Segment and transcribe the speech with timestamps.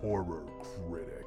[0.00, 1.24] Horror Critic.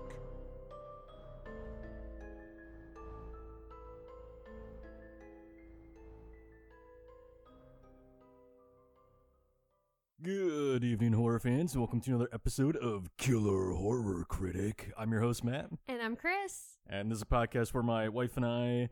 [10.21, 11.77] Good evening, horror fans.
[11.77, 14.91] Welcome to another episode of Killer Horror Critic.
[14.97, 16.77] I'm your host, Matt, And I'm Chris.
[16.87, 18.89] and this is a podcast where my wife and I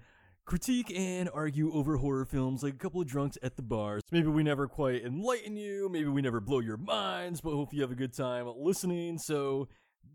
[0.47, 3.99] critique and argue over horror films like a couple of drunks at the bar.
[3.99, 7.73] So maybe we never quite enlighten you, maybe we never blow your minds, but hope
[7.73, 9.17] you have a good time listening.
[9.17, 9.67] So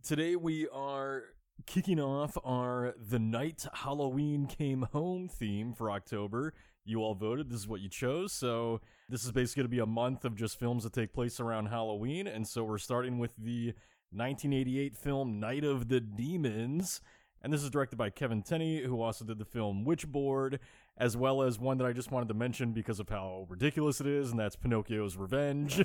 [0.02, 1.24] today we are
[1.66, 6.54] kicking off our The Night Halloween Came Home theme for October.
[6.86, 7.50] You all voted.
[7.50, 8.32] This is what you chose.
[8.32, 11.40] So this is basically going to be a month of just films that take place
[11.40, 12.26] around Halloween.
[12.26, 13.74] And so we're starting with the
[14.12, 17.02] 1988 film Night of the Demons.
[17.42, 20.58] And this is directed by Kevin Tenney, who also did the film Witchboard,
[20.96, 24.06] as well as one that I just wanted to mention because of how ridiculous it
[24.06, 25.82] is, and that's Pinocchio's Revenge,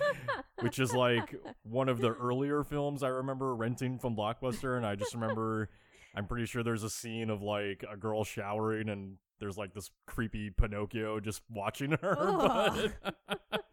[0.60, 4.76] which is like one of the earlier films I remember renting from Blockbuster.
[4.76, 5.70] And I just remember,
[6.14, 9.90] I'm pretty sure there's a scene of like a girl showering and there's like this
[10.06, 12.92] creepy Pinocchio just watching her.
[13.26, 13.64] But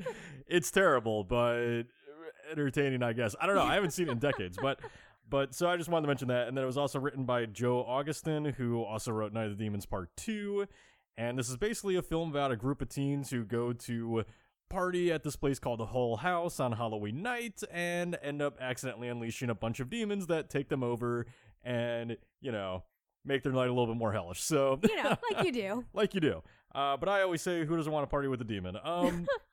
[0.48, 1.84] it's terrible, but
[2.52, 3.36] entertaining, I guess.
[3.40, 3.64] I don't know.
[3.64, 4.80] I haven't seen it in decades, but
[5.30, 6.48] but so I just wanted to mention that.
[6.48, 9.64] And then it was also written by Joe Augustyn, who also wrote Night of the
[9.64, 10.68] Demons Part 2.
[11.18, 14.24] And this is basically a film about a group of teens who go to
[14.70, 19.08] party at this place called the Hull House on Halloween night and end up accidentally
[19.08, 21.28] unleashing a bunch of demons that take them over
[21.64, 22.84] and, you know,
[23.24, 24.42] make their night a little bit more hellish.
[24.42, 25.86] So, You know, like you do.
[25.94, 26.42] like you do.
[26.74, 28.76] Uh, but I always say, who doesn't want to party with a demon?
[28.84, 29.28] Um,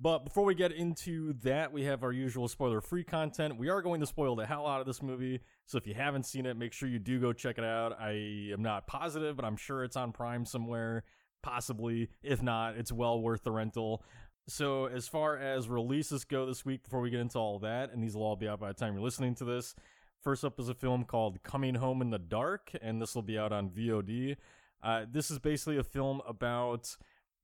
[0.00, 3.58] but before we get into that, we have our usual spoiler-free content.
[3.58, 6.24] We are going to spoil the hell out of this movie, so if you haven't
[6.24, 7.98] seen it, make sure you do go check it out.
[8.00, 11.02] I am not positive, but I'm sure it's on Prime somewhere,
[11.42, 12.10] possibly.
[12.22, 14.04] If not, it's well worth the rental.
[14.46, 18.02] So, as far as releases go this week, before we get into all that, and
[18.02, 19.74] these will all be out by the time you're listening to this,
[20.22, 23.36] first up is a film called Coming Home in the Dark, and this will be
[23.36, 24.36] out on VOD.
[24.82, 26.96] Uh, this is basically a film about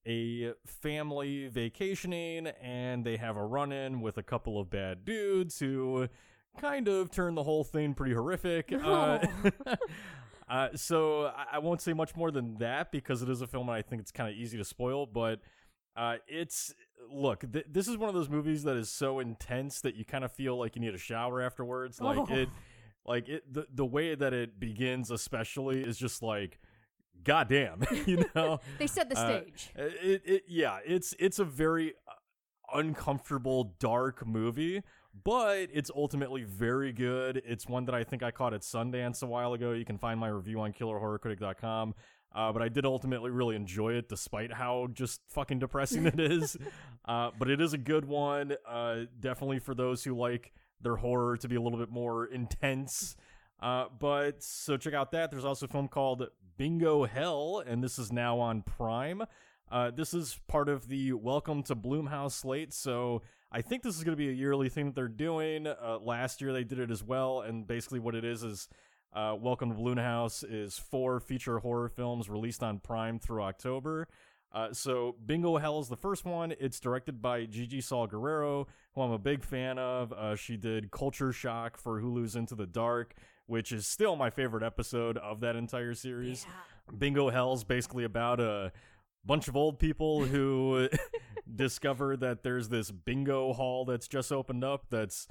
[0.06, 5.58] a family vacationing, and they have a run in with a couple of bad dudes
[5.58, 6.08] who
[6.58, 8.72] kind of turn the whole thing pretty horrific.
[8.72, 9.18] Uh,
[10.48, 13.68] uh, so I, I won't say much more than that because it is a film
[13.68, 15.40] and I think it's kind of easy to spoil, but.
[15.96, 16.74] Uh, it's
[17.08, 17.44] look.
[17.52, 20.32] Th- this is one of those movies that is so intense that you kind of
[20.32, 22.00] feel like you need a shower afterwards.
[22.00, 22.26] Like Oh.
[22.34, 22.48] it,
[23.06, 23.44] like it.
[23.54, 26.58] The the way that it begins, especially, is just like,
[27.24, 28.60] goddamn, you know.
[28.78, 29.70] They set the Uh, stage.
[29.76, 34.82] It, it, yeah, it's it's a very uh, uncomfortable, dark movie,
[35.24, 37.42] but it's ultimately very good.
[37.46, 39.72] It's one that I think I caught at Sundance a while ago.
[39.72, 41.94] You can find my review on KillerHorrorCritic.com.
[42.36, 46.56] Uh, but I did ultimately really enjoy it, despite how just fucking depressing it is.
[47.06, 48.54] Uh, but it is a good one.
[48.66, 53.14] Uh, definitely for those who like their horror to be a little bit more intense.
[53.64, 55.30] Uh, but so check out that.
[55.30, 59.22] There's also a film called Bingo Hell, and this is now on Prime.
[59.72, 64.04] Uh, this is part of the Welcome to Blumhouse slate, so I think this is
[64.04, 65.66] going to be a yearly thing that they're doing.
[65.66, 68.68] Uh, last year they did it as well, and basically what it is is
[69.14, 74.08] uh, Welcome to Blumhouse is four feature horror films released on Prime through October.
[74.52, 76.54] Uh, so Bingo Hell is the first one.
[76.60, 80.12] It's directed by Gigi Saul Guerrero, who I'm a big fan of.
[80.12, 83.14] Uh, she did Culture Shock for Hulu's Into the Dark,
[83.46, 86.46] which is still my favorite episode of that entire series.
[86.98, 88.72] Bingo Hell's basically about a
[89.24, 90.88] bunch of old people who
[91.54, 95.28] discover that there's this bingo hall that's just opened up that's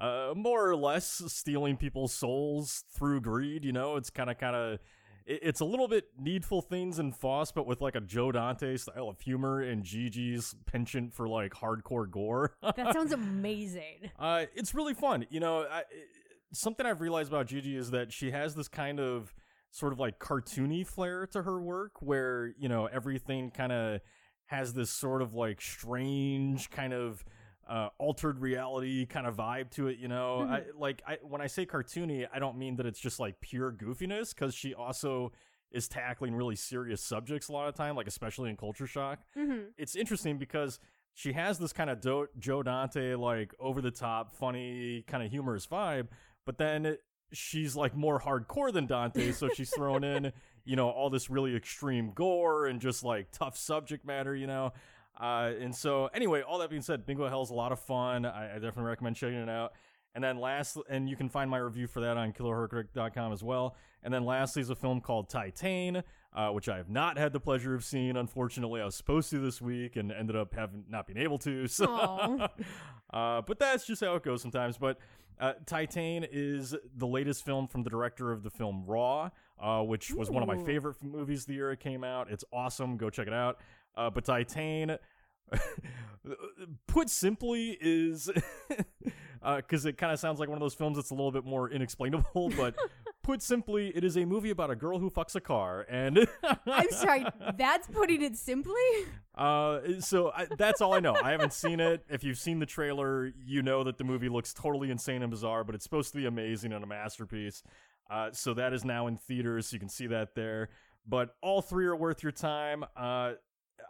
[0.00, 3.64] uh, more or less stealing people's souls through greed.
[3.64, 4.78] You know, it's kind of kind of
[5.24, 9.08] it's a little bit needful things and Foss, but with like a Joe Dante style
[9.08, 12.56] of humor and Gigi's penchant for like hardcore gore.
[12.60, 14.10] That sounds amazing.
[14.18, 15.26] Uh, it's really fun.
[15.30, 15.84] You know, I,
[16.52, 19.34] something I've realized about Gigi is that she has this kind of
[19.70, 24.00] sort of like cartoony flair to her work where, you know, everything kind of
[24.46, 27.24] has this sort of like strange kind of
[27.68, 30.42] uh, altered reality kind of vibe to it, you know.
[30.42, 33.72] I like I when I say cartoony, I don't mean that it's just like pure
[33.72, 35.32] goofiness cuz she also
[35.70, 39.20] is tackling really serious subjects a lot of time, like especially in Culture Shock.
[39.34, 40.78] Hmm it's interesting because
[41.14, 45.30] she has this kind of Do- Joe Dante like over the top, funny, kind of
[45.30, 46.08] humorous vibe,
[46.44, 46.96] but then
[47.32, 50.32] she's like more hardcore than Dante, so she's thrown in,
[50.64, 54.72] you know, all this really extreme gore and just like tough subject matter, you know.
[55.20, 58.24] Uh, and so anyway, all that being said, Bingo Hell's a lot of fun.
[58.24, 59.72] I, I definitely recommend checking it out.
[60.14, 63.76] And then last, and you can find my review for that on killerhorrorcritic.com as well.
[64.02, 66.02] And then lastly is a film called Titane,
[66.34, 68.16] uh, which I have not had the pleasure of seeing.
[68.16, 71.66] Unfortunately, I was supposed to this week and ended up having not being able to.
[71.66, 71.86] So,
[73.12, 74.76] uh, but that's just how it goes sometimes.
[74.76, 74.98] But
[75.40, 79.30] uh, Titane is the latest film from the director of the film Raw,
[79.60, 82.30] uh, which was one of my favorite movies the year it came out.
[82.30, 82.96] It's awesome.
[82.96, 83.58] Go check it out.
[83.96, 84.98] Uh, but Titane,
[86.86, 88.30] put simply, is
[89.56, 91.70] because it kind of sounds like one of those films that's a little bit more
[91.70, 92.52] inexplainable.
[92.56, 92.76] But
[93.22, 96.26] put simply, it is a movie about a girl who fucks a car, and
[96.66, 97.24] I'm sorry.
[97.56, 98.74] That's putting it simply.
[99.34, 101.14] uh, so I, that's all I know.
[101.14, 102.04] I haven't seen it.
[102.08, 105.64] If you've seen the trailer, you know that the movie looks totally insane and bizarre,
[105.64, 107.62] but it's supposed to be amazing and a masterpiece.
[108.10, 109.68] Uh, so that is now in theaters.
[109.68, 110.68] So you can see that there.
[111.06, 112.84] But all three are worth your time.
[112.96, 113.32] Uh,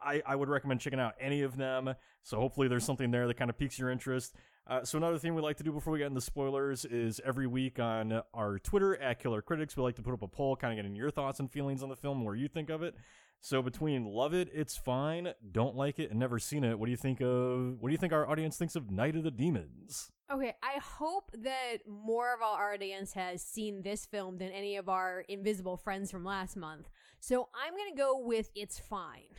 [0.04, 1.94] I, I would recommend checking out any of them.
[2.22, 4.34] So hopefully there's something there that kind of piques your interest.
[4.66, 7.46] Uh, so another thing we like to do before we get into spoilers is every
[7.46, 10.72] week on our Twitter at Killer Critics, we like to put up a poll, kind
[10.72, 12.94] of getting your thoughts and feelings on the film, where you think of it.
[13.40, 16.92] So between love it, it's fine, don't like it, and never seen it, what do
[16.92, 17.80] you think of?
[17.80, 20.12] What do you think our audience thinks of Night of the Demons?
[20.32, 24.88] Okay, I hope that more of our audience has seen this film than any of
[24.88, 26.88] our invisible friends from last month.
[27.18, 29.34] So I'm gonna go with It's Fine.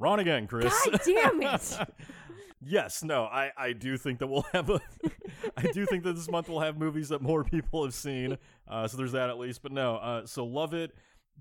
[0.00, 0.74] Wrong again, Chris.
[0.90, 1.78] God damn it!
[2.62, 4.80] yes, no, I, I do think that we'll have a.
[5.56, 8.38] I do think that this month we'll have movies that more people have seen.
[8.66, 9.62] Uh, so there's that at least.
[9.62, 10.92] But no, uh, so Love It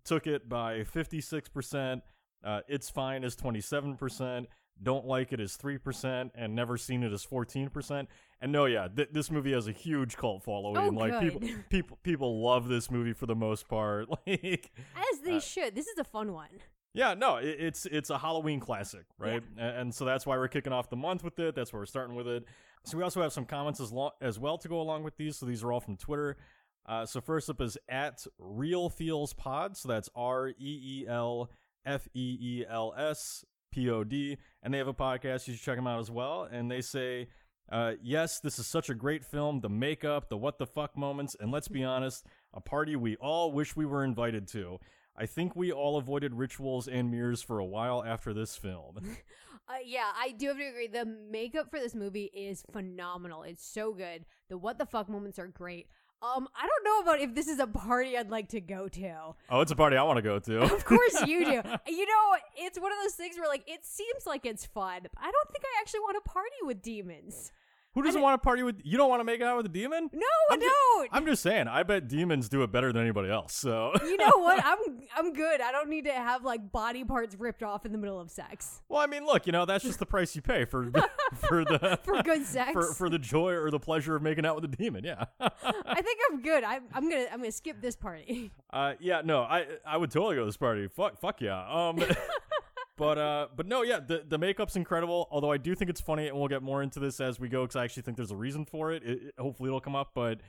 [0.04, 2.02] took it by 56%.
[2.44, 4.46] Uh, it's Fine is 27%.
[4.82, 6.32] Don't Like It is 3%.
[6.36, 8.08] And Never Seen It is 14%.
[8.42, 10.78] And no, yeah, th- this movie has a huge cult following.
[10.78, 11.70] Oh, like people, good.
[11.70, 14.08] people, people love this movie for the most part.
[14.28, 15.76] Like, As they Uh, should.
[15.76, 16.50] This is a fun one.
[16.94, 19.44] Yeah, no, it, it's it's a Halloween classic, right?
[19.58, 21.56] A- And, so that's why we're kicking off the month with it.
[21.56, 22.46] That's why we're starting with it.
[22.86, 25.38] So we also have some comments as lo- as well to go along with these.
[25.38, 26.38] So these are all from Twitter.
[26.86, 29.78] Uh, so first up is at Reel Feels Pod.
[29.78, 31.52] So that's R E E L
[31.86, 35.48] F E E L S P O D, and they have a podcast.
[35.48, 36.48] You should check them out as well.
[36.52, 37.28] And they say.
[37.72, 39.60] Uh, yes, this is such a great film.
[39.62, 43.52] The makeup, the what the fuck moments, and let's be honest, a party we all
[43.52, 44.80] wish we were invited to.
[45.20, 49.00] I think we all avoided rituals and mirrors for a while after this film.
[49.72, 50.88] Uh, yeah, I do have to agree.
[50.88, 53.44] The makeup for this movie is phenomenal.
[53.44, 54.26] It's so good.
[54.50, 55.90] The what the fuck moments are great.
[56.24, 59.36] Um, I don't know about if this is a party I'd like to go to.
[59.52, 60.62] oh, it's a party I want to go to.
[60.62, 61.62] Of course you do.
[61.86, 65.02] You know, it's one of those things where like it seems like it's fun.
[65.04, 67.52] But I don't think I actually want to party with demons.
[67.96, 68.82] Who doesn't want to party with?
[68.84, 70.10] You don't want to make out with a demon?
[70.14, 71.10] No, I I'm don't.
[71.12, 71.68] I'm just saying.
[71.68, 73.54] I bet demons do it better than anybody else.
[73.56, 74.62] So, you know what?
[74.66, 74.78] I'm
[75.16, 75.60] I'm good.
[75.62, 78.82] I don't need to have like body parts ripped off in the middle of sex
[78.90, 80.92] well, I mean, look, you know, that's just the price you pay for
[81.36, 82.74] for the for good sex.
[82.74, 85.04] for for the joy or the pleasure of making out with a demon.
[85.04, 85.26] Yeah.
[85.40, 86.64] I think I'm good.
[86.64, 88.52] I'm I'm gonna I'm gonna skip this party.
[88.72, 90.88] Uh, yeah, no, I I would totally go to this party.
[90.88, 91.66] Fuck, fuck yeah.
[91.68, 91.98] Um,
[93.00, 95.28] but uh, but no, yeah, the the makeup's incredible.
[95.32, 97.64] Although I do think it's funny, and we'll get more into this as we go,
[97.64, 99.02] because I actually think there's a reason for it.
[99.04, 100.12] it, it- hopefully, it'll come up.
[100.14, 100.42] But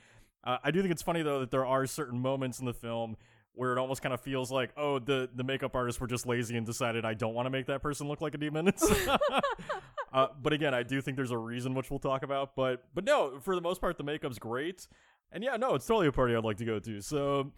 [0.43, 3.15] uh, I do think it's funny though that there are certain moments in the film
[3.53, 6.55] where it almost kind of feels like, oh, the the makeup artists were just lazy
[6.57, 8.71] and decided I don't want to make that person look like a demon.
[10.13, 12.55] uh, but again, I do think there's a reason which we'll talk about.
[12.55, 14.87] But but no, for the most part, the makeup's great.
[15.31, 17.01] And yeah, no, it's totally a party I'd like to go to.
[17.01, 17.51] So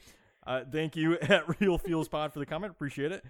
[0.45, 2.71] uh, thank you at Reel Feels Pod for the comment.
[2.71, 3.23] Appreciate it.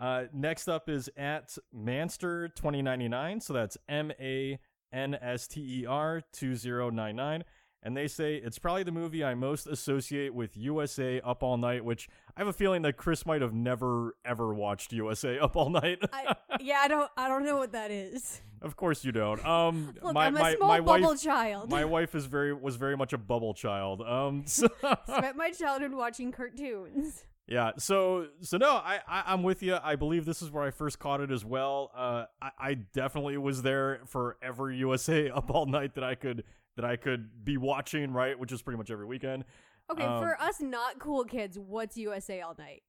[0.00, 3.42] Uh, next up is at Manster2099.
[3.42, 4.58] So that's M A
[4.92, 7.44] N S T E R 2099.
[7.82, 11.82] And they say it's probably the movie I most associate with USA Up All Night,
[11.82, 15.70] which I have a feeling that Chris might have never ever watched USA Up All
[15.70, 15.98] Night.
[16.12, 18.42] I, yeah, I don't I don't know what that is.
[18.60, 19.42] of course you don't.
[19.46, 21.70] Um, Look, my I'm a my small my bubble wife child.
[21.70, 24.02] my wife is very was very much a bubble child.
[24.02, 24.68] Um, so
[25.06, 27.24] Spent my childhood watching cartoons.
[27.50, 29.76] Yeah, so so no, I, I I'm with you.
[29.82, 31.90] I believe this is where I first caught it as well.
[31.96, 36.44] Uh, I, I definitely was there for every USA Up All Night that I could
[36.76, 38.38] that I could be watching, right?
[38.38, 39.44] Which is pretty much every weekend.
[39.90, 42.82] Okay, Um, for us not cool kids, what's USA All Night?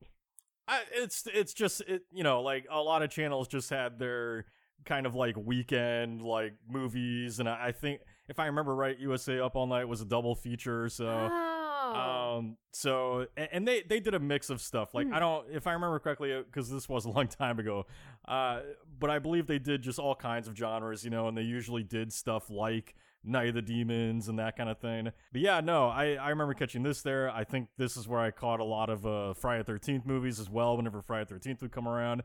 [0.68, 4.46] I, it's it's just it you know like a lot of channels just had their
[4.86, 9.40] kind of like weekend like movies, and I, I think if I remember right, USA
[9.40, 10.88] Up All Night was a double feature.
[10.88, 11.51] So oh,
[11.96, 12.58] Um.
[12.72, 14.94] So, and they they did a mix of stuff.
[14.94, 15.14] Like Mhm.
[15.14, 17.86] I don't, if I remember correctly, because this was a long time ago.
[18.28, 18.62] Uh,
[19.00, 21.84] but I believe they did just all kinds of genres, you know, and they usually
[21.84, 25.12] did stuff like Night of the Demons and that kind of thing.
[25.32, 27.30] But yeah, no, I I remember catching this there.
[27.30, 30.50] I think this is where I caught a lot of uh Friday Thirteenth movies as
[30.50, 30.78] well.
[30.78, 32.24] Whenever Friday Thirteenth would come around.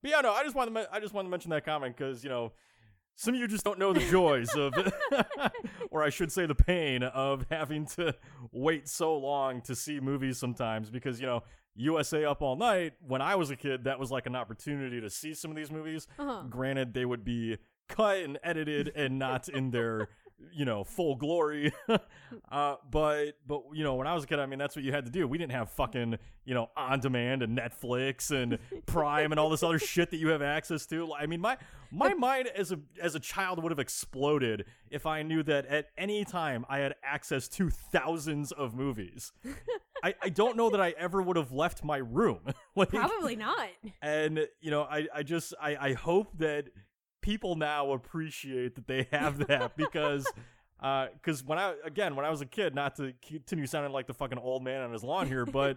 [0.00, 2.22] But yeah, no, I just wanted to I just wanted to mention that comment because
[2.22, 2.52] you know.
[3.18, 4.72] Some of you just don't know the joys of,
[5.90, 8.14] or I should say, the pain of having to
[8.52, 11.42] wait so long to see movies sometimes because, you know,
[11.74, 15.10] USA Up All Night, when I was a kid, that was like an opportunity to
[15.10, 16.06] see some of these movies.
[16.16, 16.44] Uh-huh.
[16.48, 17.58] Granted, they would be
[17.88, 20.10] cut and edited and not in their,
[20.52, 21.72] you know, full glory.
[22.52, 24.92] uh, but, but, you know, when I was a kid, I mean, that's what you
[24.92, 25.26] had to do.
[25.26, 29.62] We didn't have fucking, you know, on demand and Netflix and Prime and all this
[29.62, 31.12] other shit that you have access to.
[31.14, 31.56] I mean, my,
[31.90, 35.86] my mind as a as a child would have exploded if I knew that at
[35.96, 39.32] any time I had access to thousands of movies.
[40.02, 42.40] I, I don't know that I ever would have left my room.
[42.76, 43.68] like, Probably not.
[44.02, 46.66] and you know, I, I just I, I hope that
[47.28, 50.26] people now appreciate that they have that because
[50.80, 54.06] uh, because when I again when I was a kid, not to continue sounding like
[54.06, 55.76] the fucking old man on his lawn here, but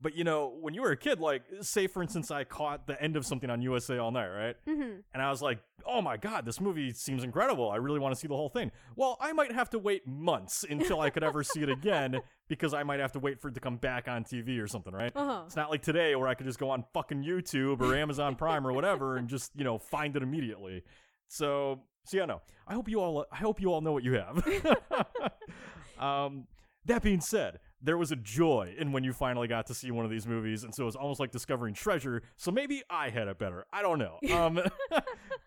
[0.00, 3.00] but you know when you were a kid, like say for instance, I caught the
[3.02, 4.56] end of something on USA All Night, right?
[4.66, 7.70] hmm And I was like, oh my God, this movie seems incredible.
[7.70, 8.72] I really want to see the whole thing.
[8.94, 12.74] Well, I might have to wait months until I could ever see it again because
[12.74, 15.12] I might have to wait for it to come back on TV or something, right?
[15.14, 15.42] Uh-huh.
[15.46, 18.66] It's not like today where I could just go on fucking YouTube or Amazon Prime
[18.66, 20.82] or whatever and just, you know, find it immediately.
[21.28, 22.42] So, so yeah, no.
[22.68, 24.46] I hope you all I hope you all know what you have.
[25.98, 26.46] um
[26.84, 30.04] that being said, there was a joy in when you finally got to see one
[30.04, 32.20] of these movies, and so it was almost like discovering treasure.
[32.36, 33.64] So maybe I had it better.
[33.72, 34.18] I don't know.
[34.36, 34.60] Um,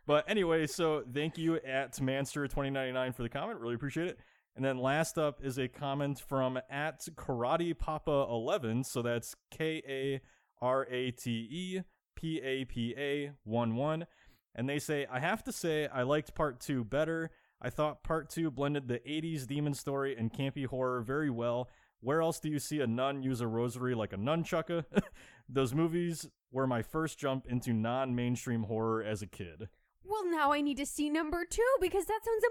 [0.07, 3.59] but anyway, so thank you at Manster2099 for the comment.
[3.59, 4.19] Really appreciate it.
[4.55, 8.85] And then last up is a comment from at Karate Papa 11.
[8.85, 10.21] So that's K A
[10.59, 11.81] R A T E
[12.15, 14.07] P A P A 1 1.
[14.55, 17.29] And they say, I have to say, I liked part two better.
[17.61, 21.69] I thought part two blended the 80s demon story and campy horror very well.
[22.01, 24.85] Where else do you see a nun use a rosary like a nunchucka?
[25.49, 29.67] Those movies were my first jump into non mainstream horror as a kid.
[30.03, 32.43] Well, now I need to see number two because that sounds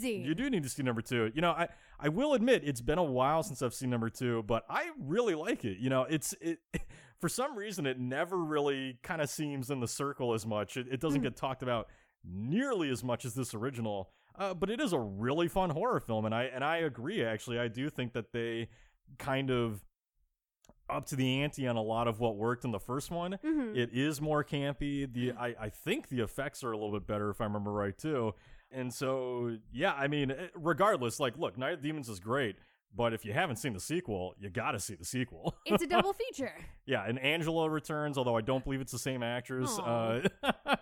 [0.00, 0.22] amazing.
[0.24, 1.30] You do need to see number two.
[1.34, 1.68] You know, I,
[2.00, 5.34] I will admit it's been a while since I've seen number two, but I really
[5.34, 5.78] like it.
[5.78, 6.60] You know, it's it
[7.20, 10.76] for some reason it never really kind of seems in the circle as much.
[10.76, 11.24] It, it doesn't Mhm.
[11.24, 11.88] get talked about
[12.24, 14.10] nearly as much as this original.
[14.38, 17.22] Uh, but it is a really fun horror film, and I and I agree.
[17.22, 18.68] Actually, I do think that they
[19.18, 19.82] kind of
[20.90, 23.38] up to the ante on a lot of what worked in the first one.
[23.42, 23.76] Mhm.
[23.76, 25.10] It is more campy.
[25.10, 27.96] The I, I think the effects are a little bit better if I remember right
[27.96, 28.34] too.
[28.70, 32.56] And so yeah, I mean, eh, regardless, like look, Night of Demons is great,
[32.94, 35.56] but if you haven't seen the sequel, you got to see the sequel.
[35.66, 36.54] it's a double feature.
[36.84, 39.78] yeah, and Angela returns, although I don't believe it's the same actress.
[39.78, 40.28] Uh,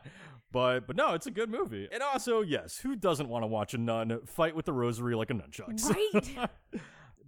[0.52, 1.88] but but no, it's a good movie.
[1.92, 5.30] And also, yes, who doesn't want to watch a nun fight with the rosary like
[5.30, 5.88] a nunchucks?
[5.88, 6.50] Right.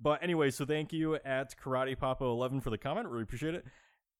[0.02, 3.08] But anyway, so thank you at Karate Papa 11 for the comment.
[3.08, 3.64] Really appreciate it.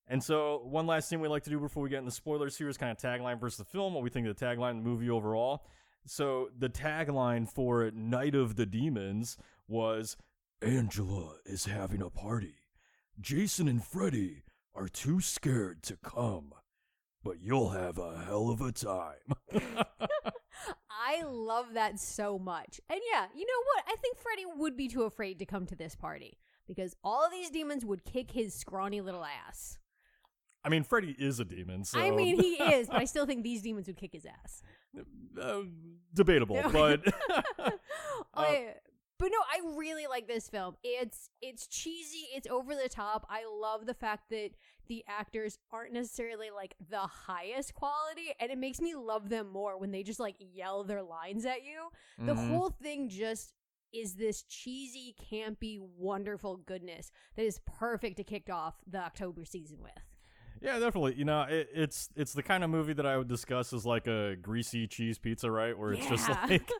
[0.07, 2.69] And so, one last thing we like to do before we get into spoilers here
[2.69, 5.11] is kind of tagline versus the film, what we think of the tagline, the movie
[5.11, 5.65] overall.
[6.07, 9.37] So, the tagline for Night of the Demons
[9.69, 10.17] was
[10.61, 12.55] Angela is having a party.
[13.21, 14.43] Jason and Freddy
[14.75, 16.53] are too scared to come,
[17.23, 19.35] but you'll have a hell of a time.
[20.91, 22.81] I love that so much.
[22.89, 23.85] And yeah, you know what?
[23.89, 27.33] I think Freddy would be too afraid to come to this party because all of
[27.33, 29.79] these demons would kick his scrawny little ass.
[30.65, 31.99] I mean, Freddy is a demon, so.
[31.99, 34.63] I mean, he is, but I still think these demons would kick his ass.
[35.41, 35.63] uh,
[36.15, 37.01] debatable, but.
[37.59, 37.71] Uh,
[38.35, 38.75] I-
[39.23, 40.75] but no, I really like this film.
[40.83, 43.25] It's it's cheesy, it's over the top.
[43.31, 44.51] I love the fact that
[44.89, 49.79] the actors aren't necessarily like the highest quality, and it makes me love them more
[49.79, 51.91] when they just like yell their lines at you.
[52.19, 52.49] The Mhm.
[52.49, 53.55] whole thing just
[53.93, 59.81] is this cheesy, campy, wonderful goodness that is perfect to kick off the October season
[59.81, 60.12] with.
[60.63, 61.15] Yeah, definitely.
[61.15, 64.07] You know, it, it's it's the kind of movie that I would discuss as like
[64.07, 65.77] a greasy cheese pizza, right?
[65.77, 66.47] Where it's just Yeah.
[66.49, 66.71] like,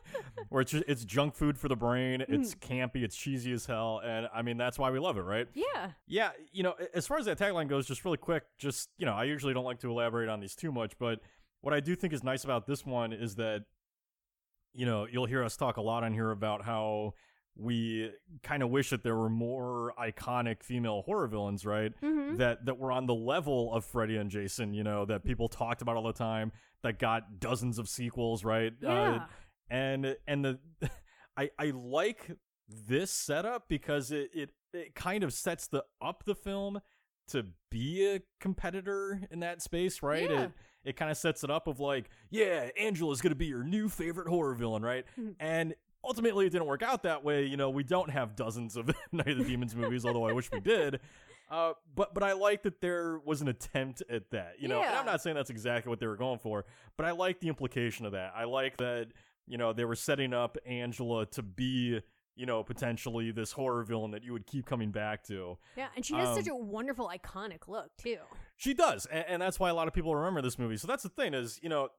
[0.49, 2.21] where it's just, it's junk food for the brain.
[2.21, 2.33] Hmm.
[2.33, 3.03] It's campy.
[3.03, 5.47] It's cheesy as hell, and I mean that's why we love it, right?
[5.53, 5.91] Yeah.
[6.07, 9.13] Yeah, you know, as far as that tagline goes, just really quick, just you know,
[9.13, 11.19] I usually don't like to elaborate on these too much, but
[11.61, 13.65] what I do think is nice about this one is that,
[14.73, 17.13] you know, you'll hear us talk a lot on here about how
[17.55, 21.91] we kind of wish that there were more iconic female horror villains, right?
[22.01, 22.37] Mm-hmm.
[22.37, 25.81] That that were on the level of Freddy and Jason, you know, that people talked
[25.81, 28.73] about all the time, that got dozens of sequels, right?
[28.83, 29.25] Uh, Yeah.
[29.69, 30.59] and and the
[31.37, 32.31] I I like
[32.67, 36.79] this setup because it it, it kind of sets the up the film
[37.29, 40.29] to be a competitor in that space, right?
[40.29, 40.41] Yeah.
[40.43, 40.51] It
[40.85, 44.27] it kind of sets it up of like, yeah, Angela's gonna be your new favorite
[44.27, 45.05] horror villain, right?
[45.19, 45.35] Mhm.
[45.39, 47.45] And ultimately, it didn't work out that way.
[47.45, 50.51] You know, we don't have dozens of Night of the Demons movies, although I wish
[50.51, 50.99] we did.
[51.51, 54.81] Uh, but but I like that there was an attempt at that, you know.
[54.81, 56.65] And I'm not saying that's exactly what they were going for,
[56.97, 58.33] but I like the implication of that.
[58.35, 59.07] I like that
[59.45, 61.99] you know they were setting up Angela to be
[62.35, 65.57] you know potentially this horror villain that you would keep coming back to.
[65.77, 68.17] Yeah, and she has such Um, a wonderful, iconic look too.
[68.55, 70.77] She does, and, and that's why a lot of people remember this movie.
[70.77, 71.89] So that's the thing is, you know,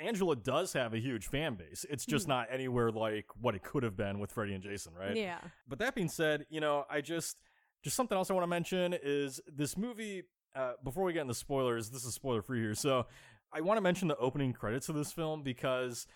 [0.00, 1.84] Angela does have a huge fan base.
[1.88, 2.30] It's just Mhm.
[2.30, 5.16] not anywhere like what it could have been with Freddy and Jason, right?
[5.16, 5.40] Yeah.
[5.66, 7.38] But that being said, you know, I just
[7.82, 10.24] just something else I want to mention is this movie.
[10.54, 13.06] Uh, before we get into spoilers, this is spoiler free here, so
[13.52, 16.06] I want to mention the opening credits of this film because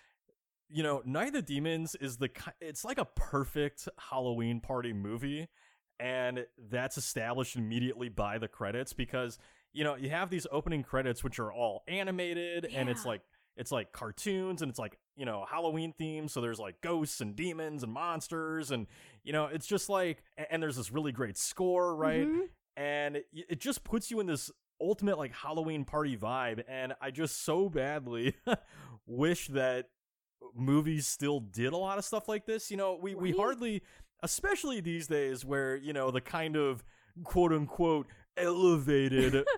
[0.71, 2.29] you know, Night of the Demons is the
[2.61, 5.47] it's like a perfect Halloween party movie,
[5.99, 9.37] and that's established immediately by the credits because
[9.73, 13.21] you know you have these opening credits which are all animated and it's like
[13.59, 16.31] it's like cartoons and it's like you know Halloween themes.
[16.33, 18.87] So there's like ghosts and demons and monsters and
[19.23, 22.27] you know it's just like and there's this really great score, right?
[22.27, 22.47] Mhm.
[22.77, 24.49] and it, it just puts you in this
[24.81, 26.63] ultimate like Halloween party vibe.
[26.69, 28.33] And I just so badly
[29.05, 29.89] wish that
[30.55, 32.71] movies still did a lot of stuff like this.
[32.71, 33.83] You know, we we hardly,
[34.23, 36.83] especially these days, where you know the kind of
[37.25, 39.45] quote unquote elevated.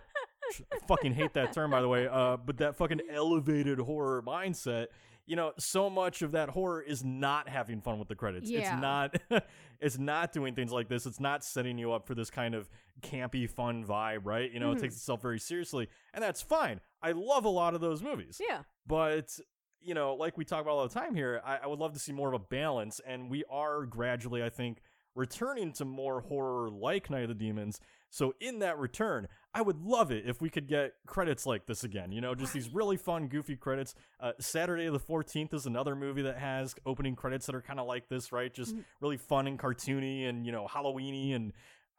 [0.71, 2.07] I fucking hate that term, by the way.
[2.07, 4.87] Uh, but that fucking elevated horror mindset.
[5.27, 8.49] You know, so much of that horror is not having fun with the credits.
[8.49, 8.73] Yeah.
[8.73, 9.15] It's not.
[9.79, 11.05] it's not doing things like this.
[11.05, 12.69] It's not setting you up for this kind of
[13.01, 14.51] campy, fun vibe, right?
[14.51, 14.77] You know, Mhm.
[14.77, 16.81] it takes itself very seriously, and that's fine.
[17.01, 18.63] I love a lot of those movies, Yeah.
[18.85, 19.39] but
[19.83, 21.99] you know, like we talk about all the time here, I, I would love to
[21.99, 24.81] see more of a balance, and we are gradually, I think,
[25.15, 27.79] returning to more horror like Night of the Demons.
[28.11, 31.83] So in that return, I would love it if we could get credits like this
[31.83, 32.11] again.
[32.11, 33.95] You know, just these really fun, goofy credits.
[34.19, 37.85] Uh, Saturday the 14th is another movie that has opening credits that are kind of
[37.87, 38.53] like this, right?
[38.53, 38.85] Just Mhm.
[39.01, 41.51] really fun and cartoony and, you know, Halloweeny and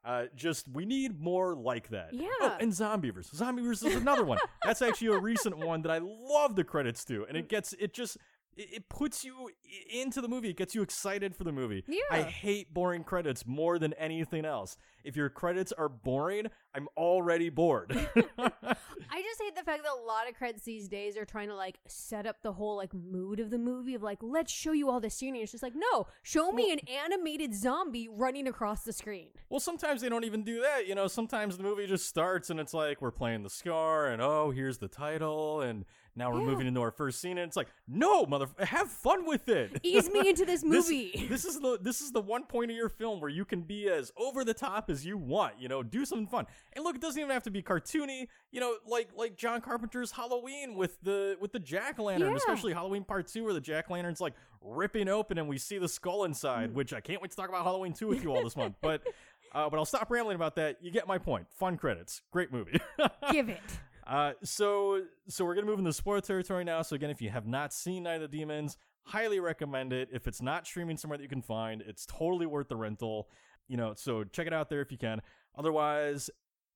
[0.04, 2.12] uh, just we need more like that.
[2.12, 2.28] Yeah.
[2.40, 3.32] Oh, and Zombeavers.
[3.36, 4.38] Zombeavers is another one.
[4.64, 7.92] That's actually a recent one that I love the credits to, and it gets it
[7.94, 8.16] just
[8.56, 9.50] it, it puts you
[9.92, 10.50] into the movie.
[10.50, 11.84] It gets you excited for the movie.
[12.10, 14.76] I hate boring credits more than anything else.
[15.04, 17.90] If your credits are boring, I'm already bored.
[18.38, 21.54] I just hate the fact that a lot of credits these days are trying to
[21.54, 24.90] like set up the whole like mood of the movie of like let's show you
[24.90, 25.42] all the scenery.
[25.42, 29.28] It's just like no, show me an animated zombie running across the screen.
[29.50, 30.86] Well, sometimes they don't even do that.
[30.86, 34.22] You know, sometimes the movie just starts and it's like we're playing the scar and
[34.22, 35.84] oh, here's the title and
[36.14, 36.46] now we're Yeah.
[36.46, 39.81] moving into our first scene and it's like, no, mother, have fun with it.
[39.83, 41.27] Ease me into this This- movie.
[41.29, 43.88] This, is the this is the one point of your film where you can be
[43.88, 45.55] as over the top as you want.
[45.59, 46.46] You know, do something fun.
[46.75, 48.29] And look, it doesn't even have to be cartoony.
[48.51, 52.37] You know, like like John Carpenter's Halloween with the with the jack o' lantern, Yeah.
[52.37, 55.79] especially Halloween Part Two, where the jack o' lantern's like ripping open and we see
[55.79, 56.70] the skull inside.
[56.70, 56.75] Mm.
[56.75, 58.75] Which I can't wait to talk about Halloween Two with you all this month.
[58.83, 59.03] But
[59.55, 60.79] uh, but I'll stop rambling about that.
[60.83, 61.46] You get my point.
[61.59, 62.22] Fun credits.
[62.31, 62.81] Great movie.
[63.31, 63.61] Give it.
[64.06, 66.82] Uh, so so we're gonna move into spoiler territory now.
[66.82, 70.08] So again, if you have not seen Night of the Demons, highly recommend it.
[70.12, 73.28] If it's not streaming somewhere that you can find, it's totally worth the rental.
[73.68, 75.22] You know, so check it out there if you can.
[75.56, 76.30] Otherwise,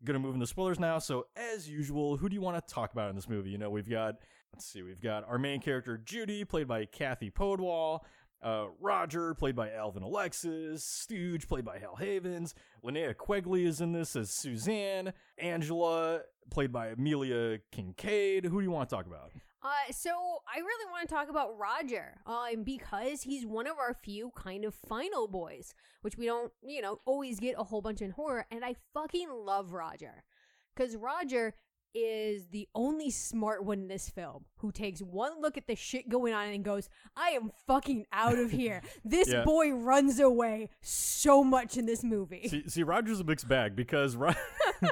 [0.05, 0.99] gonna move into spoilers now.
[0.99, 3.51] So as usual, who do you want to talk about in this movie?
[3.51, 4.17] You know, we've got
[4.53, 8.01] let's see, we've got our main character Judy, played by Cathy Podewell.
[8.47, 10.85] Uh, Roger, played by Alvin Alexis.
[10.85, 12.55] Stooge, played by Hal Havins.
[12.85, 15.13] Linnea Quigley is in this as Suzanne.
[15.37, 18.45] Angela, played by Amelia Kinkade.
[18.45, 19.33] Who do you want to talk about?
[19.65, 20.11] Uh, so
[20.47, 24.65] I really want to talk about Roger, um, because he's one of our few kind
[24.65, 28.47] of final boys, which we don't, you know, always get a whole bunch in horror,
[28.53, 30.23] and I fucking love Roger,
[30.73, 31.55] because Roger
[31.97, 36.09] is the only smart one in this film who takes one look at the shit
[36.09, 39.45] going on and goes, "I am fucking out of here." this Yeah.
[39.45, 42.49] boy runs away so much in this movie.
[42.49, 44.33] See, see, Roger's a mixed bag because Ro-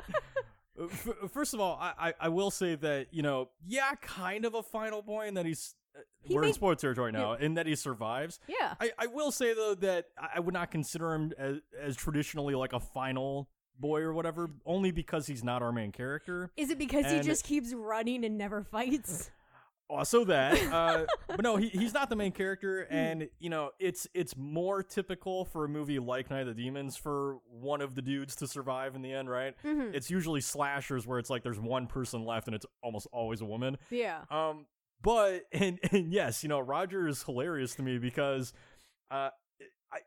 [1.33, 4.63] First of all, I, I I will say that you know, yeah, kind of a
[4.63, 7.77] final boy, and that he's uh, He we're in made- spoiler territory now—and that he
[7.77, 8.41] survives.
[8.49, 8.75] yeah.
[8.81, 12.57] I, I will say though that I I would not consider him as, as traditionally
[12.57, 16.51] like a final boy or whatever, only because he's not our main character.
[16.57, 19.31] Is it because he just keeps running and never fights?
[19.91, 24.09] Also that, uh, but no, he, he's not the main character, and you know it's
[24.15, 28.01] it's more typical for a movie like Night of the Demons for one of the
[28.01, 29.55] dudes to survive in the end, right?
[29.63, 29.95] Mhm.
[29.95, 33.45] It's usually slashers where it's like there's one person left and it's almost always a
[33.45, 33.77] woman.
[33.91, 34.23] Yeah.
[34.31, 34.65] Um,
[35.03, 38.55] but and and yes, you know Roger is hilarious to me because,
[39.11, 39.29] uh,
[39.93, 39.99] I,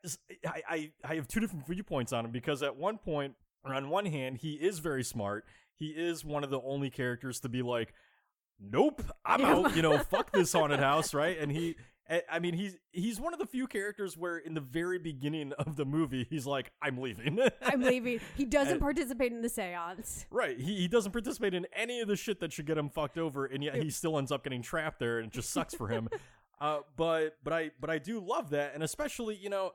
[0.48, 4.06] I, I, I have two different viewpoints on him because at one point, on one
[4.06, 5.46] hand, he is very smart.
[5.76, 7.94] He is one of the only characters to be like,
[8.60, 9.76] nope, I'm out.
[9.76, 11.38] You know, fuck this haunted house, right?
[11.38, 11.76] And he,
[12.32, 15.76] I- mean, he's he's one of the few characters where in the very beginning of
[15.76, 17.38] the movie, he's like, I'm leaving.
[17.62, 18.20] I'm leaving.
[18.36, 20.26] He doesn't And- participate in the seance.
[20.32, 20.58] Right.
[20.60, 23.46] He, he doesn't participate in any of the shit that should get him fucked over,
[23.46, 26.08] and yet he still ends up getting trapped there, and it just sucks for him.
[26.62, 29.74] uh, but but I but I do love that, and especially you know,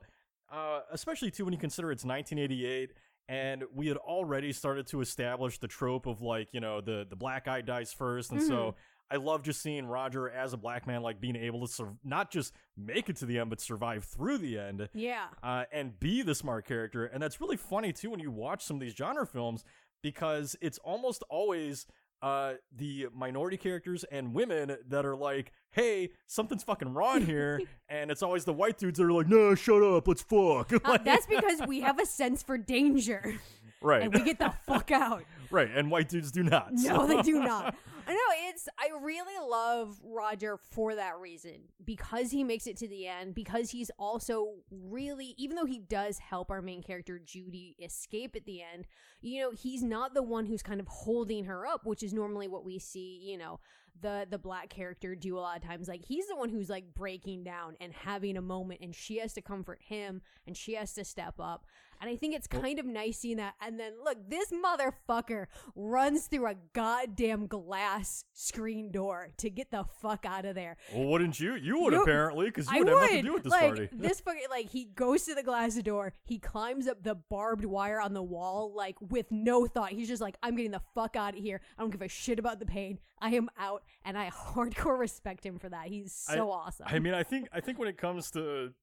[0.51, 2.91] uh, especially too when you consider it's 1988,
[3.27, 7.15] and we had already started to establish the trope of like you know the the
[7.15, 8.75] black guy dies first, and so.
[9.11, 12.31] I love just seeing Roger as a black man, like being able to sur- not
[12.31, 15.25] just make it to the end, but survive through the end Yeah.
[15.43, 17.05] uh, and be the smart character.
[17.05, 19.65] And that's really funny too when you watch some of these genre films
[20.01, 21.85] because it's almost always
[22.23, 27.59] uh, the minority characters and women that are like, "Hey, something's fucking wrong here,"
[27.89, 30.79] and it's always the white dudes that are like, "No, shut up, let's fuck." Uh,
[30.85, 33.35] Like- that's because we have a sense for danger
[33.81, 35.23] right, and we get the fuck out.
[35.51, 36.69] right, and white dudes do not.
[36.71, 37.75] No, so- they do not.
[38.05, 38.67] I know it's.
[38.77, 43.33] I really love Roger for that reason because he makes it to the end.
[43.33, 48.43] Because he's also really, even though he does help our main character Judy escape at
[48.45, 48.87] the end,
[49.21, 52.49] you know, he's not the one who's kind of holding her up, which is normally
[52.49, 53.21] what we see.
[53.23, 53.61] You know,
[54.01, 55.87] the the black character do a lot of times.
[55.87, 59.33] Like he's the one who's like breaking down and having a moment, and she has
[59.33, 61.65] to comfort him, and she has to step up.
[62.01, 63.53] And I think it's kind of nice seeing that.
[63.61, 69.85] And then look, this motherfucker runs through a goddamn glass screen door to get the
[70.01, 70.75] fuck out of there.
[70.93, 71.55] Well, wouldn't you?
[71.55, 73.61] You would You- apparently, because you would would have nothing to do with this like
[73.61, 73.89] party.
[73.93, 78.01] this fucking like he goes to the glass door, he climbs up the barbed wire
[78.01, 79.91] on the wall like with no thought.
[79.91, 81.61] He's just like, I'm getting the fuck out of here.
[81.77, 82.99] I don't give a shit about the pain.
[83.23, 85.87] I am out, and I hardcore respect him for that.
[85.87, 86.85] He's so awesome.
[86.89, 88.73] I mean, I think I think when it comes to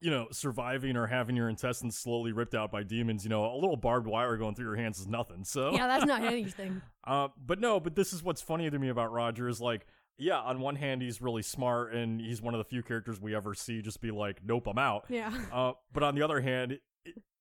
[0.00, 3.54] you know surviving or having your intestines slowly ripped out by demons, you know, a
[3.54, 5.44] little barbed wire going through your hands is nothing.
[5.44, 6.82] So yeah, that's not anything.
[7.04, 9.86] Uh, but no, but this is what's funny to me about Roger is like,
[10.18, 13.34] yeah, on one hand he's really smart and he's one of the few characters we
[13.34, 15.04] ever see just be like, nope, I'm out.
[15.08, 15.32] Yeah.
[15.52, 16.78] Uh, but on the other hand, i-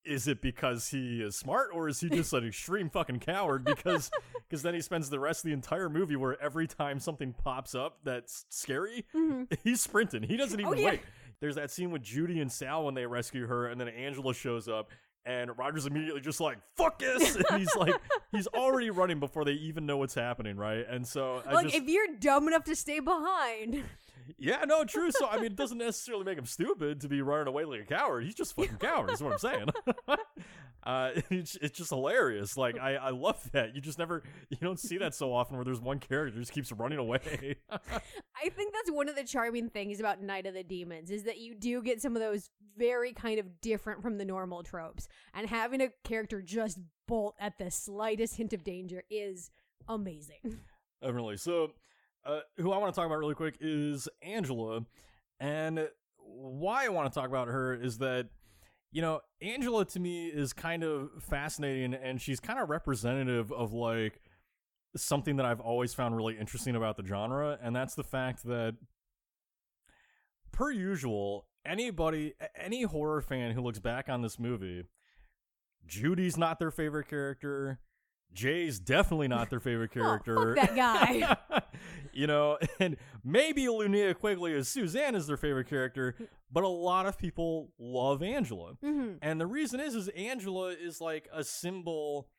[0.06, 3.64] is it because he is smart or is he just an extreme fucking coward?
[3.64, 4.10] Because
[4.50, 7.76] because then he spends the rest of the entire movie where every time something pops
[7.76, 9.06] up that's scary,
[9.64, 10.24] he's sprinting.
[10.24, 10.80] He doesn't even Mm-hmm.
[10.80, 10.90] Oh, yeah.
[10.92, 11.02] wait.
[11.40, 14.68] There's that scene with Judy and Sal when they rescue her, and then Angela shows
[14.68, 14.92] up.
[15.26, 17.36] And Roger's immediately just like, fuck this!
[17.36, 17.94] And he's like,
[18.32, 20.84] he's already running before they even know what's happening, right?
[20.88, 23.84] And so, I like just, if you're dumb enough to stay behind.
[24.38, 25.12] Yeah, no, true.
[25.12, 27.86] So I mean, it doesn't necessarily make him stupid to be running away like a
[27.86, 28.24] coward.
[28.24, 29.12] He's just fucking coward.
[29.12, 29.68] Is what I'm saying.
[30.84, 32.58] uh, it's it's just hilarious.
[32.58, 33.76] Like I I love that.
[33.76, 36.72] You just never you don't see that so often where there's one character just keeps
[36.72, 37.58] running away.
[37.72, 41.40] I think that's one of the charming things about Night of the Demons is that
[41.40, 45.08] you do get some of those very kind of different from the normal tropes.
[45.34, 49.52] And having a character just bolt at the slightest hint of danger is
[49.88, 50.60] amazing.
[51.02, 51.38] Definitely.
[51.38, 51.72] So,
[52.26, 54.82] uh, who I want to talk about really quick is Angela,
[55.40, 58.28] and why I want to talk about her is that
[58.92, 63.74] you know Angela to me is kind of fascinating, and she's kind of representative of
[63.74, 64.20] like
[64.96, 68.76] something that I've always found really interesting about the genre, and that's the fact that,
[70.52, 74.84] per usual, anybody, any horror fan who looks back on this movie,
[75.86, 77.80] Judy's not their favorite character.
[78.34, 80.52] Jay's definitely not their favorite character.
[80.52, 81.38] Oh, that guy.
[82.14, 86.16] you know, and maybe Linnea Quigley as Suzanne is their favorite character,
[86.52, 88.74] but a lot of people love Angela.
[88.82, 92.30] hmm And the reason is is Angela is like a symbol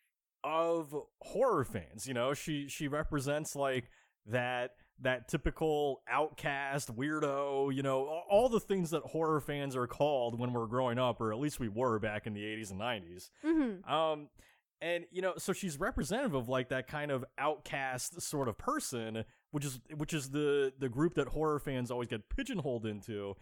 [0.45, 2.35] of horror fans, you know?
[2.35, 3.91] She she represents like
[4.27, 10.39] that that typical outcast weirdo, you know, all the things that horror fans are called
[10.39, 13.31] when we're growing up or at least we were back in the 80s and 90s.
[13.43, 14.29] hmm Um,
[14.83, 19.25] and you know, so she's representative of like that kind of outcast sort of person,
[19.53, 23.35] which is which is the the group that horror fans always get pigeonholed into.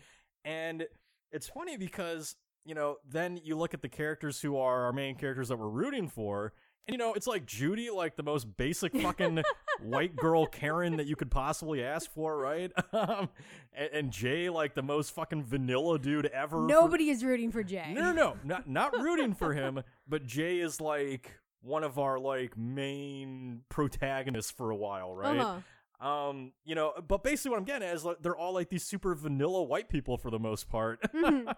[0.44, 0.85] And
[1.33, 5.14] it's funny because you know, then you look at the characters who are our main
[5.16, 6.53] characters that we're rooting for,
[6.90, 9.42] and you know, it's like Judy, like the most basic fucking
[9.83, 12.72] white girl Karen that you could possibly ask for, right?
[12.92, 13.29] Um,
[13.72, 16.57] and, and Jay, like the most fucking vanilla dude ever.
[16.62, 17.92] for- Nobody is rooting for Jay.
[17.94, 22.18] no, no, no, not not rooting for him, but Jay is like one of our
[22.18, 25.38] like main protagonists for a while, right?
[25.38, 26.07] Uh-huh.
[26.07, 28.85] Um, you know, but basically what I'm getting at is like they're all like these
[28.85, 31.55] super vanilla white people for the most part, Mhm.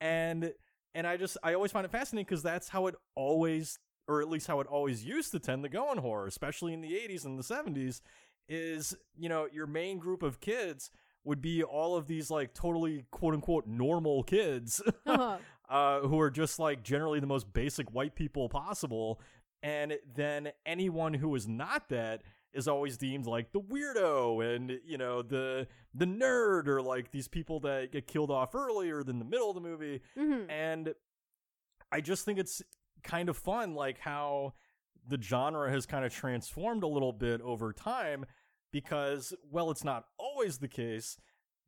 [0.00, 0.52] and
[0.94, 4.28] and I just I always find it fascinating because that's how it always, or at
[4.28, 7.24] least how it always used to tend to go in horror, especially in the 80s
[7.24, 8.00] and the 70s,
[8.48, 10.90] is you know your main group of kids
[11.24, 15.36] would be all of these like totally quote unquote normal kids Uh-huh.
[15.68, 19.20] uh, who are just like generally the most basic white people possible.
[19.62, 22.22] And then anyone who is not that
[22.54, 27.28] is always deemed like the weirdo and you know the the nerd or like these
[27.28, 30.48] people that get killed off earlier than the middle of the movie Mhm.
[30.50, 30.94] and
[31.92, 32.62] I just think it's
[33.02, 34.54] kind of fun, like how
[35.06, 38.26] the genre has kind of transformed a little bit over time
[38.72, 41.18] because, well, it's not always the case.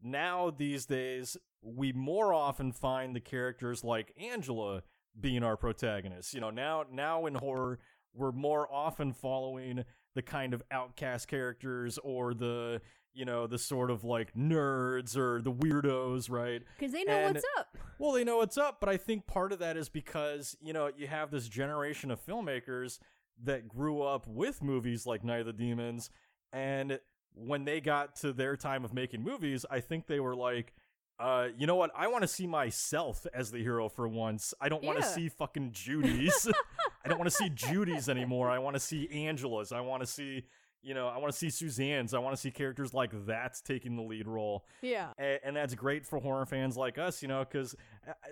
[0.03, 4.83] Now, these days, we more often find the characters like Angela
[5.19, 6.35] being our protagonists.
[6.35, 7.79] You know, now, now in horror,
[8.14, 12.81] we're more often following the kind of outcast characters or the,
[13.14, 16.62] you know, the sort of like nerds or the weirdos, right?
[16.79, 17.77] Because they know And- what's up.
[17.99, 20.90] Well, they know what's up, but I think part of that is because, you know,
[20.96, 22.99] you have this generation of filmmakers
[23.42, 26.11] that grew up with movies like Night of the Demons,
[26.53, 26.99] and
[27.35, 30.73] when they got to their time of making movies, I think they were like,
[31.18, 31.90] uh, you know what?
[31.94, 34.55] I want to see myself as the hero for once.
[34.61, 35.12] I don't want to Yeah.
[35.12, 36.49] see fucking Judy's.
[37.05, 38.51] I don't want to see Judy's anymore.
[38.51, 39.70] I want to see Angela's.
[39.73, 40.44] I want to see,
[40.83, 42.14] you know, I want to see Suzanne's.
[42.14, 45.09] I want to see characters like that taking the lead role Yeah.
[45.19, 47.75] a- and that's great for horror fans like us, you know, because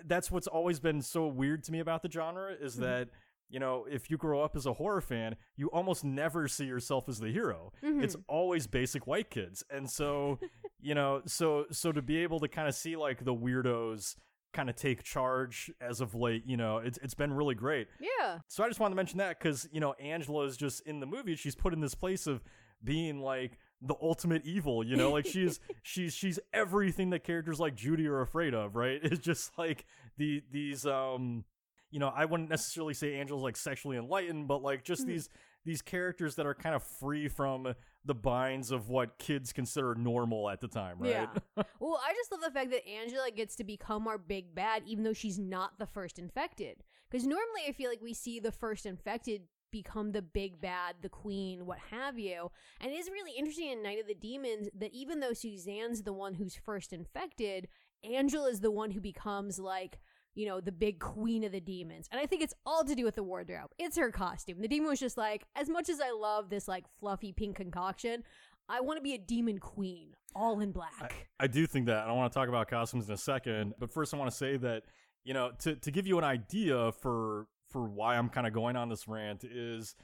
[0.05, 2.83] that's what's always been so weird to me about the genre is Mm-hmm.
[2.83, 3.09] that
[3.51, 7.09] you know if you grow up as a horror fan, you almost never see yourself
[7.09, 7.71] as the hero.
[7.83, 8.03] Mhm.
[8.03, 10.37] It's always basic white kids, and so
[10.79, 14.15] you know, so so to be able to kind of see like the weirdos
[14.53, 17.87] kind of take charge as of late, you know, it's it's been really great.
[17.99, 18.39] Yeah.
[18.47, 21.05] So I just wanted to mention that because you know Angela is just in the
[21.05, 21.35] movie.
[21.35, 22.41] She's put in this place of
[22.83, 24.83] being like the ultimate evil.
[24.83, 28.75] You know, like she's she's she's everything that characters like Judy are afraid of.
[28.75, 28.99] Right?
[29.03, 29.85] It's just like
[30.17, 31.45] the these um,
[31.91, 35.07] you know, I wouldn't necessarily say Angela's like sexually enlightened, but like just Mhm.
[35.07, 35.29] these
[35.65, 37.73] these characters that are kind of free from
[38.05, 40.97] the binds of what kids consider normal at the time.
[40.99, 41.11] Right?
[41.11, 41.27] Yeah.
[41.79, 45.03] well, I just love the fact that Angela gets to become our big bad, even
[45.03, 46.83] though she's not the first infected.
[47.09, 51.09] Because normally I feel like we see the first infected become the big bad, the
[51.09, 52.51] queen, what have you.
[52.81, 56.13] And it is really interesting in Night of the Demons that even though Suzanne's the
[56.13, 57.67] one who's first infected,
[58.03, 59.99] Angela is the one who becomes like.
[60.35, 62.07] You know, the big queen of the demons.
[62.11, 63.71] And I think it's all to do with the wardrobe.
[63.77, 64.61] It's her costume.
[64.61, 68.23] The demon was just like, as much as I love this like fluffy pink concoction,
[68.69, 71.27] I want to be a demon queen, all in black.
[71.39, 72.07] I do think that.
[72.07, 74.55] I want to talk about costumes in a second, but first I want to say
[74.57, 74.83] that
[75.23, 78.75] you know to to give you an idea for for why I'm kind of going
[78.75, 79.95] on this rant is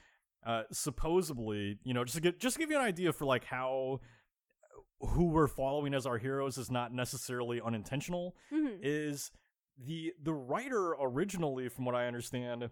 [0.44, 3.44] uh supposedly you know just to get just to give you an idea for like
[3.44, 4.00] how
[5.00, 8.78] who we're following as our heroes is not necessarily unintentional Mhm.
[8.82, 9.30] is
[9.78, 12.70] the the writer originally from what I understand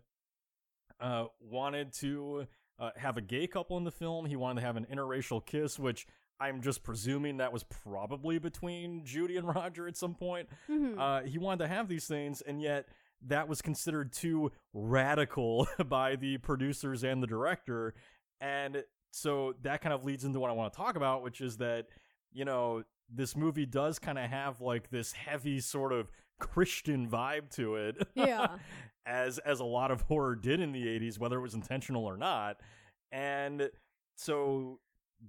[1.00, 2.46] uh wanted to
[2.78, 4.26] uh, have a gay couple in the film.
[4.26, 6.06] He wanted to have an interracial kiss, which
[6.40, 10.48] I'm just presuming that was probably between Judy and Roger at some point.
[10.68, 10.98] Mhm.
[10.98, 12.88] Uh, he wanted to have these things, and yet
[13.26, 17.94] that was considered too radical by the producers and the director.
[18.40, 21.58] And so that kind of leads into what I want to talk about, which is
[21.58, 21.86] that,
[22.32, 27.50] you know, this movie does kind of have like this heavy sort of Christian vibe
[27.56, 28.08] to it.
[28.14, 28.58] Yeah.
[29.06, 32.16] as as a lot of horror did in the 80s whether it was intentional or
[32.16, 32.60] not.
[33.12, 33.70] And
[34.16, 34.80] so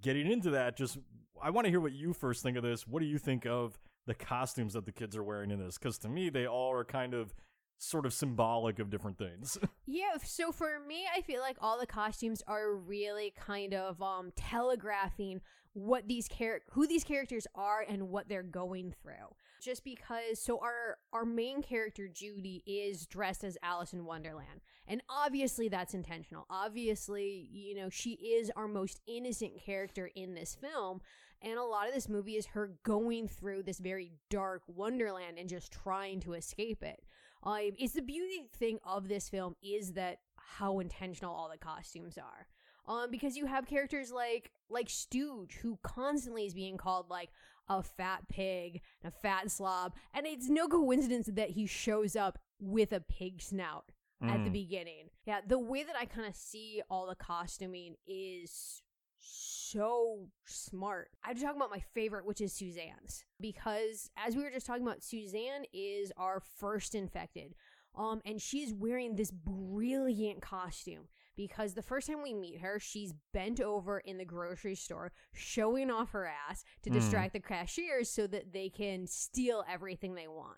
[0.01, 0.97] getting into that just
[1.41, 2.87] I want to hear what you first think of this.
[2.87, 5.77] What do you think of the costumes that the kids are wearing in this?
[5.77, 7.33] Cuz to me they all are kind of
[7.77, 9.57] sort of symbolic of different things.
[9.85, 14.31] yeah, so for me, I feel like all the costumes are really kind of um
[14.35, 15.41] telegraphing
[15.75, 19.35] what these char- who these characters are and what they're going through.
[19.61, 24.61] Just because so our our main character Judy is dressed as Alice in Wonderland.
[24.87, 26.45] And obviously that's intentional.
[26.49, 31.01] Obviously, you know, she is our most innocent character in this film.
[31.41, 35.49] And a lot of this movie is her going through this very dark wonderland and
[35.49, 37.03] just trying to escape it.
[37.43, 42.17] Um, it's the beauty thing of this film is that how intentional all the costumes
[42.17, 42.47] are.
[42.87, 47.29] Um, because you have characters like like Stooge, who constantly is being called like
[47.67, 52.91] a fat pig, a fat slob, and it's no coincidence that he shows up with
[52.93, 54.53] a pig snout at the Mm.
[54.53, 55.09] beginning.
[55.25, 58.81] Yeah, the way that I kind of see all the costuming is
[59.17, 61.09] so smart.
[61.23, 65.03] I'm talk about my favorite, which is Suzanne's, because as we were just talking about,
[65.03, 67.55] Suzanne is our first infected.
[67.95, 73.13] Um, and she's wearing this brilliant costume because the first time we meet her, she's
[73.33, 76.93] bent over in the grocery store, showing off her ass to Mm.
[76.93, 80.57] distract the cashiers so that they can steal everything they want.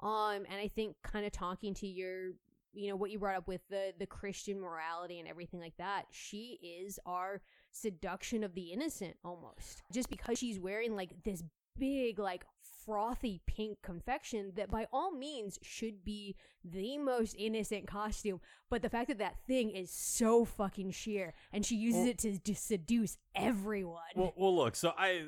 [0.00, 2.32] Um, and I think kind of talking to your,
[2.72, 6.06] you know, what you brought up with the the Christian morality and everything like that,
[6.10, 7.40] she is our
[7.80, 9.82] seduction of the innocent almost.
[9.92, 11.42] Just because she's wearing like this
[11.78, 12.44] big like
[12.84, 18.88] frothy pink confection that by all means should be the most innocent costume but the
[18.88, 22.54] fact that that thing is so fucking sheer and she uses Well- it to, to
[22.54, 24.76] seduce everyone Well, well, look.
[24.76, 25.24] So I,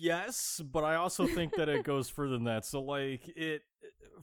[0.00, 2.64] yes, but I also think that it goes further than that.
[2.64, 3.62] So like it.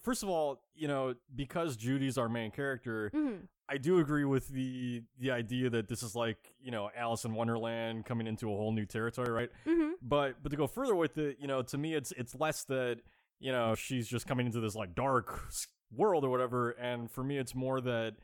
[0.04, 3.48] First of all, you know, because Judy's our main character, Mhm.
[3.68, 7.34] I do agree with the the idea that this is like you know Alice in
[7.34, 9.50] Wonderland coming into a whole new territory, right?
[9.66, 9.94] Mhm.
[10.02, 13.00] But but to go further with it, you know, to me it's it's less that
[13.40, 15.48] you know she's just coming into this like dark
[15.92, 18.16] world or whatever, and for me it's more that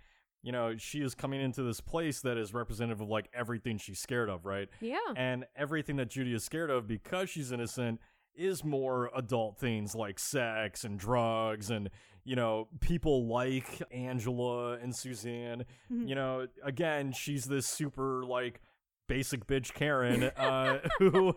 [0.43, 3.99] you know she is coming into this place that is representative of like everything she's
[3.99, 4.69] scared of, right?
[4.81, 7.99] yeah And everything that Judy is scared of because she's innocent
[8.35, 11.89] is more adult things like sex and drugs and
[12.25, 15.65] you know people like Angela and Suzanne.
[15.91, 16.07] Mhm.
[16.09, 18.59] You know, again, she's this super like
[19.07, 21.35] basic bitch Karen uh who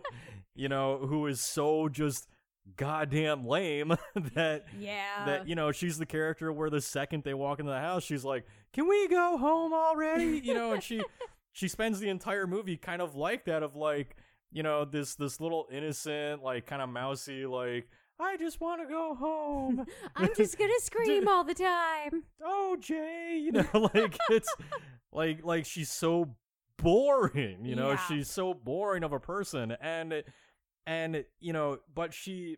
[0.55, 2.27] you know who is so just
[2.75, 3.95] goddamn lame
[4.35, 5.25] that yeah.
[5.25, 8.25] that you know she's the character where the second they walk into the house she's
[8.25, 10.41] like can we go home already?
[10.43, 11.01] You know and she
[11.53, 14.15] she spends the entire movie kind of like that of like
[14.51, 17.87] you know this this little innocent like kind of mousy like
[18.19, 19.85] i just want to go home.
[20.15, 22.23] I'm just gonna scream all the time.
[22.43, 24.53] Oh jay you know like it's
[25.11, 26.35] like like she's so
[26.77, 28.05] boring you know Yeah.
[28.07, 30.23] she's so boring of a person and
[30.87, 32.57] and you know but she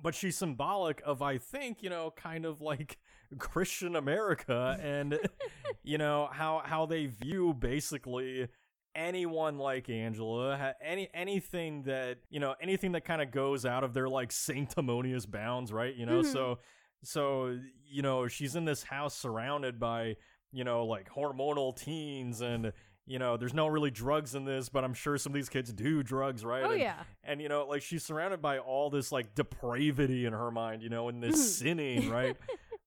[0.00, 2.98] but she's symbolic of i think you know kind of like
[3.38, 5.18] christian america and
[5.82, 8.46] you know how how they view basically
[8.94, 13.94] anyone like angela any anything that you know anything that kind of goes out of
[13.94, 16.32] their like sanctimonious bounds right you know Mhm.
[16.32, 16.58] so
[17.02, 20.16] so you know she's in this house surrounded by
[20.52, 22.72] you know like hormonal teens and
[23.10, 25.72] you know there's no really drugs in this but i'm sure some of these kids
[25.72, 26.62] do drugs right?
[26.64, 27.02] Oh And- yeah.
[27.24, 30.88] and you know like she's surrounded by all this like depravity in her mind you
[30.90, 31.58] know and this Mhm.
[31.58, 32.36] sinning right?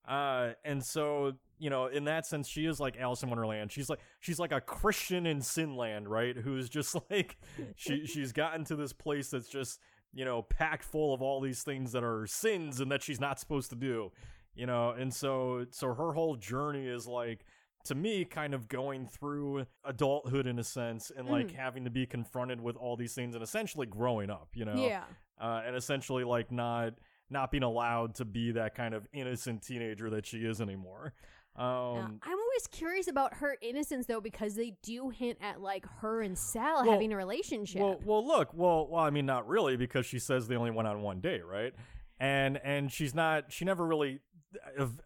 [0.07, 3.71] Uh and so you know in that sense she is like alice in wonderland.
[3.71, 6.35] She's like she's like a christian in sinland right?
[6.35, 7.37] Who's just like
[7.75, 9.79] she she's gotten to this place that's just
[10.13, 13.39] you know packed full of all these things that are sins and that she's not
[13.39, 14.11] supposed to do
[14.55, 14.91] you know?
[14.91, 17.43] And so so her whole journey is like
[17.85, 21.55] to me kind of going through adulthood in a sense and like Mhm.
[21.55, 25.03] having to be confronted with all these things and essentially growing up you know yeah
[25.41, 26.93] uh, and essentially like not
[27.29, 31.13] not being allowed to be that kind of innocent teenager that she is anymore
[31.57, 31.61] Uh,
[31.93, 36.21] um I'm always curious about her innocence though because they do hint at like her
[36.21, 37.81] and Sal Well- having a relationship.
[37.81, 40.87] Well, well, look, well, well, I mean, not really, because she says they only went
[40.87, 41.73] on one date, right?
[42.19, 44.19] And and she's not, she never really,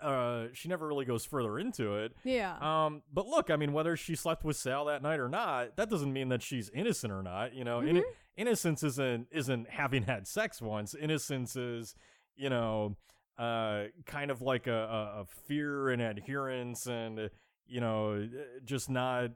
[0.01, 2.13] uh, she never really goes further into it.
[2.23, 2.57] yeah.
[2.59, 5.89] Um, but look, I mean, whether she slept with Sal that night or not, that
[5.89, 7.53] doesn't mean that she's innocent or not.
[7.53, 8.03] You know, Inno-
[8.35, 10.93] innocence isn't isn't having had sex once.
[10.95, 11.95] Innocence is,
[12.35, 12.95] you know,
[13.37, 17.29] uh, kind of like a, a, a fear and adherence, and
[17.67, 18.27] you know,
[18.65, 19.31] just not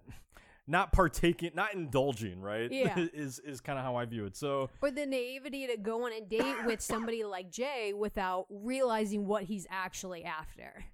[0.71, 2.71] not partaking, not indulging, right?
[2.81, 2.97] Yeah.
[3.13, 4.35] is is kind of how I view it.
[4.35, 9.27] So or the naivety to go on a date with somebody like Jay without realizing
[9.27, 10.85] what he's actually after.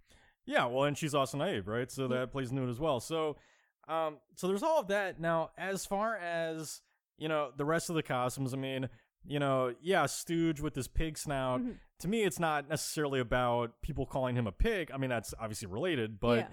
[0.46, 1.92] Yeah, well, and she's also naive, right?
[1.92, 3.00] So that plays into it as well.
[3.00, 3.36] So,
[3.88, 5.20] um, so there's all of that.
[5.20, 6.82] Now, as far as
[7.18, 8.90] you know, the rest of the costumes, I mean,
[9.26, 11.62] you know, yeah, Stooge with his pig snout.
[11.62, 11.78] Mhm.
[12.00, 14.92] To me, it's not necessarily about people calling him a pig.
[14.94, 16.48] I mean, that's obviously related, but yeah.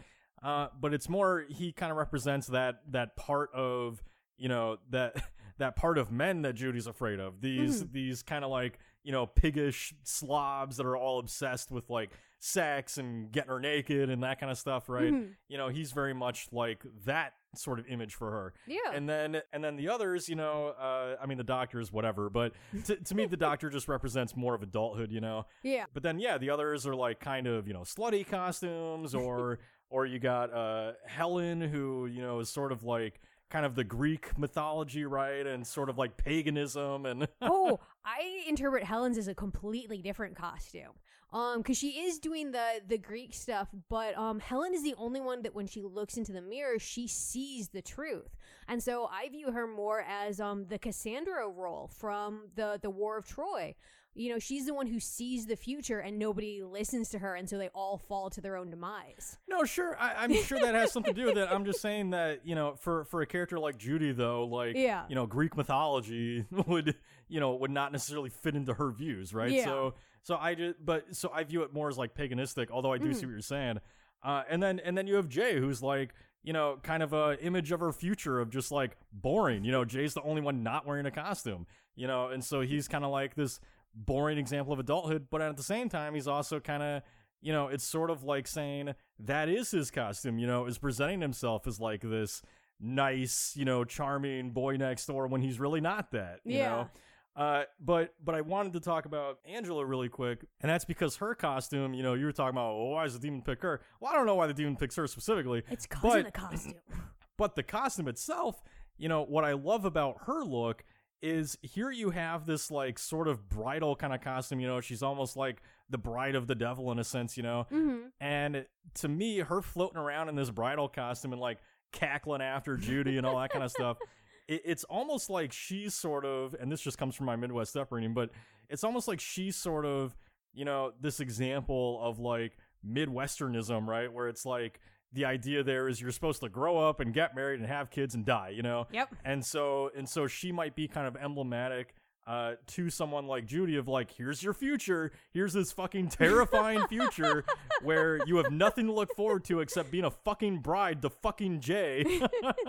[0.45, 4.03] Uh, but it's more he kind of represents that that part of
[4.37, 5.17] you know that
[5.59, 7.41] that part of men that Judy's afraid of.
[7.41, 12.11] These these kind of like you know piggish slobs that are all obsessed with like
[12.41, 15.13] sex and getting her naked and that kind of stuff, right?
[15.13, 15.31] Mhm.
[15.49, 18.53] You know, he's very much like that sort of image for her.
[18.67, 18.79] Yeah.
[18.93, 22.53] And then and then the others, you know, uh, I mean the doctors, whatever, but
[22.85, 25.47] to, to me the doctor just represents more of adulthood, you know.
[25.63, 25.85] yeah.
[25.95, 29.59] But then yeah, the others are like kind of, you know, slutty costumes or
[29.95, 33.85] or you got uh Helen who, you know, is sort of like kind of the
[33.85, 35.47] Greek mythology, right?
[35.47, 40.91] And sort of like paganism and oh, I interpret Helen's as a completely different costume.
[41.33, 45.21] Um, because she is doing the the Greek stuff, but um, Helen is the only
[45.21, 48.37] one that when she looks into the mirror, she sees the truth,
[48.69, 53.19] and so I view her more as um the Cassandra role from the the War
[53.19, 53.75] of Troy.
[54.17, 57.49] You know, she's the one who sees the future, and nobody listens to her, and
[57.49, 59.39] so they all fall to their own demise.
[59.49, 59.97] No, sure.
[59.99, 61.49] I, I'm sure that has something to do with it.
[61.51, 65.05] I'm just saying that you know, for for a character like Judy, though, like Yeah.
[65.09, 66.95] you know, Greek mythology would
[67.29, 69.51] you know would not necessarily fit into her views, right?
[69.51, 69.65] Yeah.
[69.65, 72.71] So so I just but so I view it more as like paganistic.
[72.71, 73.15] Although I do Mm.
[73.17, 73.79] see what you're saying.
[74.23, 77.39] Uh, and then and then you have Jay, who's like you know, kind of a
[77.43, 79.65] image of her future of just like boring.
[79.65, 81.67] You know, Jay's the only one not wearing a costume.
[81.97, 83.61] You know, and so he's kind of like this
[83.95, 87.03] boring example of adulthood, but at the same time, he's also kind of
[87.41, 91.21] you know, it's sort of like saying that is his costume, you know, is presenting
[91.21, 92.41] himself as like this
[92.81, 96.69] nice, you know, charming boy next door when he's really not that, you Yeah.
[96.71, 96.91] know.
[97.37, 101.35] Uh, but but I wanted to talk about Angela really quick, and that's because her
[101.35, 101.93] costume.
[101.93, 103.81] You know, you were talking about oh, why does the demon pick her?
[104.01, 106.75] Well, I don't know why the demon picks her specifically, It's but of the costume.
[107.37, 108.63] but the costume itself,
[108.97, 110.85] you know, what I love about her look
[111.25, 114.61] is here you have this like sort of bridal kind of costume.
[114.61, 117.37] You know, she's almost like the bride of the devil in a sense.
[117.37, 118.67] You know, hmm and
[118.97, 121.59] to me, her floating around in this bridal costume and like
[121.93, 123.97] cackling after Judy and all that kind of stuff,
[124.49, 128.13] it, it's almost like she's sort of, and this just comes from my Midwest upbringing,
[128.13, 128.31] but
[128.69, 130.15] it's almost like she's sort of,
[130.53, 134.13] you know, this example of like Midwesternism, right?
[134.13, 134.81] Where it's like
[135.15, 138.15] the idea there is you're supposed to grow up and get married and have kids
[138.15, 138.87] and die, you know?
[138.93, 139.15] Yep.
[139.25, 141.95] And so and so she might be kind of emblematic
[142.27, 145.13] uh, to someone like Judy of like, here's your future.
[145.33, 147.45] Here's this fucking terrifying future
[147.83, 151.61] where you have nothing to look forward to except being a fucking bride to fucking
[151.61, 152.23] Jay.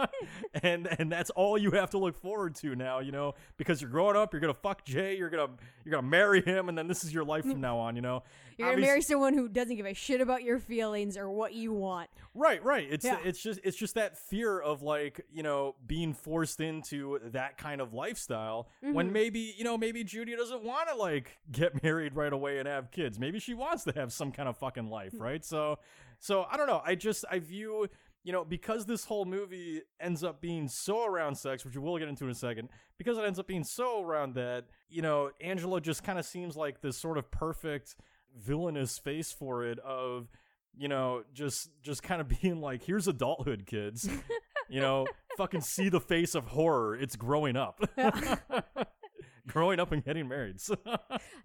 [0.61, 3.89] and and that's all you have to look forward to now, you know, because you're
[3.89, 5.51] growing up, you're gonna fuck Jay, you're gonna
[5.85, 8.23] you're gonna marry him, and then this is your life from now on, you know.
[8.57, 11.73] You're gonna marry someone who doesn't give a shit about your feelings or what you
[11.73, 12.09] want.
[12.33, 12.87] Right, right.
[12.89, 13.19] It's Yeah.
[13.23, 17.81] it's just it's just that fear of like, you know, being forced into that kind
[17.81, 19.13] of lifestyle when Mhm.
[19.13, 22.91] maybe, you know, maybe Judy doesn't want to like get married right away and have
[22.91, 23.19] kids.
[23.19, 25.43] Maybe she wants to have some kind of fucking life, right?
[25.43, 25.79] So
[26.19, 26.81] so I don't know.
[26.85, 27.87] I just I view
[28.23, 31.99] you know, because this whole movie ends up being so around sex, which we will
[31.99, 35.29] get into in a second, because it ends up being so around that, you know,
[35.41, 37.95] Angela just kind of seems like this sort of perfect
[38.35, 40.27] villainous face for it of
[40.77, 44.09] you know just just kind of being like here's adulthood kids.
[44.69, 45.07] You know
[45.37, 46.95] fucking see the face of horror.
[46.95, 47.79] It's growing up.
[49.47, 50.59] Growing up and getting married.
[50.59, 50.75] So-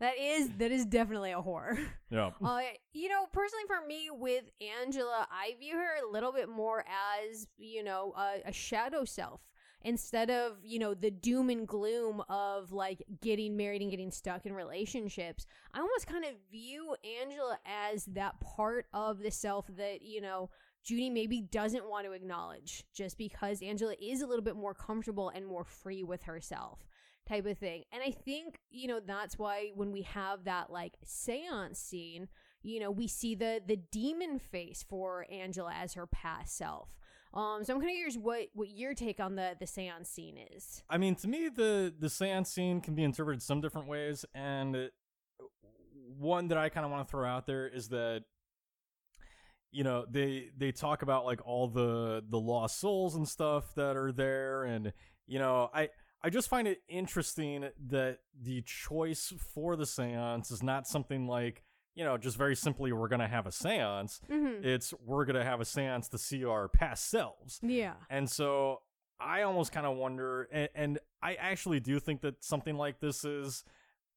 [0.00, 1.78] That is that is definitely a horror.
[2.10, 2.30] yeah.
[2.42, 2.60] Uh,
[2.94, 4.44] you know, personally for me with
[4.82, 6.82] Angela, I view her a little bit more
[7.28, 9.42] as, you know, a, a shadow self
[9.82, 14.46] instead of, you know, the doom and gloom of like getting married and getting stuck
[14.46, 15.46] in relationships.
[15.72, 20.50] I almost kind of view Angela as that part of the self that, you know,
[20.82, 25.30] Judy maybe doesn't want to acknowledge just because Angela is a little bit more comfortable
[25.30, 26.86] and more free with herself
[27.28, 27.84] type of thing.
[27.92, 32.28] And I think, you know, that's why when we have that like seance scene,
[32.62, 36.88] you know, we see the the demon face for Angela as her past self.
[37.32, 40.36] Um, so I'm kind of curious what what your take on the the seance scene
[40.56, 40.82] is.
[40.90, 44.74] i mean to me the the seance scene can be interpreted some different ways and
[44.74, 44.88] uh,
[46.18, 48.24] one that i kind of want to throw out there is that
[49.70, 53.96] you know they they talk about like all the the lost souls and stuff that
[53.96, 54.92] are there and
[55.28, 55.88] you know i
[56.24, 61.62] i just find it interesting that the choice for the seance is not something like
[61.94, 64.64] you know just very simply we're gonna have a seance Mm-hmm.
[64.64, 67.94] it's we're gonna have a seance to see our past selves Yeah.
[68.08, 68.80] and so
[69.22, 73.22] I almost kind of wonder, and, and I actually do think that something like this
[73.22, 73.64] is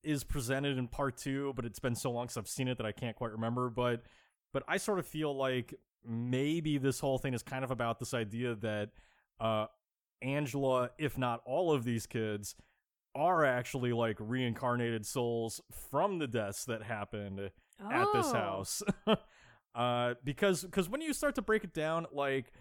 [0.01, 2.85] is presented in part two, but it's been so long since I've seen it that
[2.85, 3.69] I can't quite remember.
[3.69, 4.03] But
[4.53, 5.73] but I sort of feel like
[6.05, 8.91] maybe this whole thing is kind of about this idea that
[9.41, 9.65] uh,
[10.21, 12.55] Angela, if not all of these kids,
[13.13, 15.59] are actually like reincarnated souls
[15.91, 18.33] from the deaths that happened at this Oh.
[18.33, 18.83] house.
[19.75, 22.51] uh, because because when you start to break it down, like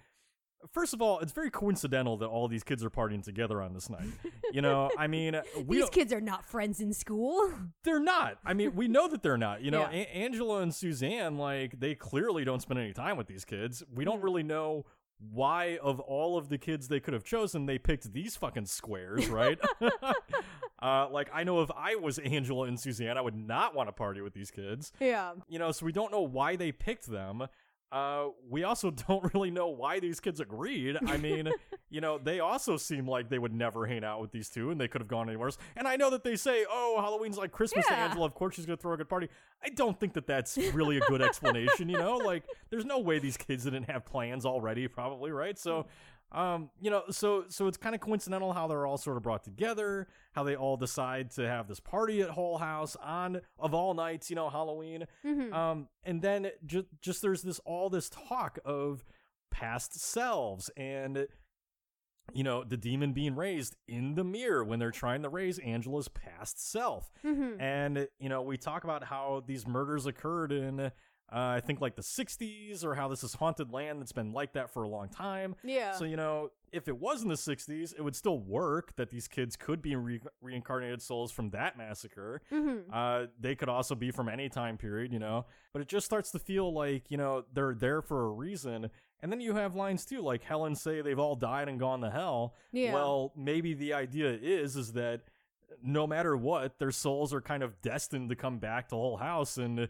[0.73, 3.91] first of all, it's very coincidental that all these kids are partying together on this
[3.91, 4.07] night.
[4.53, 7.53] You know, I mean, we These kids are not friends in school.
[7.85, 8.39] they're not.
[8.45, 9.63] I mean, we know that they're not.
[9.63, 9.91] You know, Yeah.
[10.05, 13.83] A- Angela and Suzanne, like, they clearly don't spend any time with these kids.
[13.93, 14.85] We don't really know
[15.19, 19.29] why, of all of the kids they could have chosen, they picked these fucking squares,
[19.29, 19.59] right?
[20.83, 23.93] Uh, like, I know if I was Angela and Suzanne, I would not want to
[23.93, 24.93] party with these kids.
[25.01, 25.33] yeah.
[25.49, 27.47] You know, so we don't know why they picked them.
[27.93, 30.97] Uh, we also don't really know why these kids agreed.
[31.07, 31.51] I mean,
[31.91, 34.81] you know, they also seem like they would never hang out with these two, and
[34.81, 35.59] they could have gone anywhere else.
[35.77, 38.07] And I know that they say, "Oh, Halloween's like Christmas to Yeah.
[38.07, 38.25] Angela.
[38.25, 39.29] Of course, she's gonna throw a good party."
[39.63, 41.91] I don't think that that's really a good explanation.
[41.91, 45.59] You know, like there's no way these kids didn't have plans already, probably, right?
[45.59, 45.87] So.
[46.33, 49.45] Um, you know, so so it's kind of coincidental how they're all sort of brought
[49.45, 53.93] together, how they all decide to have this party at Hull House on of all
[53.95, 55.07] nights, you know, Halloween.
[55.23, 59.05] hmm Um, and then just just there's this all this talk of
[59.51, 61.27] past selves and
[62.33, 66.09] you know, the demon being raised in the mirror when they're trying to raise Angela's
[66.09, 67.11] past self.
[67.25, 67.61] Mhm.
[67.61, 70.93] And, you know, we talk about how these murders occurred in,
[71.33, 74.53] uh, I think, like the 60s, or how this is haunted land that's been like
[74.53, 75.55] that for a long time.
[75.65, 75.93] Yeah.
[75.93, 79.29] So, you know, if it was in the 60s, it would still work that these
[79.29, 82.43] kids could be re- reincarnated souls from that massacre.
[82.51, 82.85] Mhm.
[82.93, 85.47] Uh, they could also be from any time period, you know.
[85.73, 88.91] But it just starts to feel like, you know, they're there for a reason.
[89.21, 92.11] And then you have lines too, like Helen say they've all died and gone to
[92.11, 92.55] hell.
[92.73, 92.93] Yeah.
[92.93, 95.23] Well, maybe the idea is is that
[95.83, 99.17] no matter what, their souls are kind of destined to come back to the Hull
[99.17, 99.89] House and,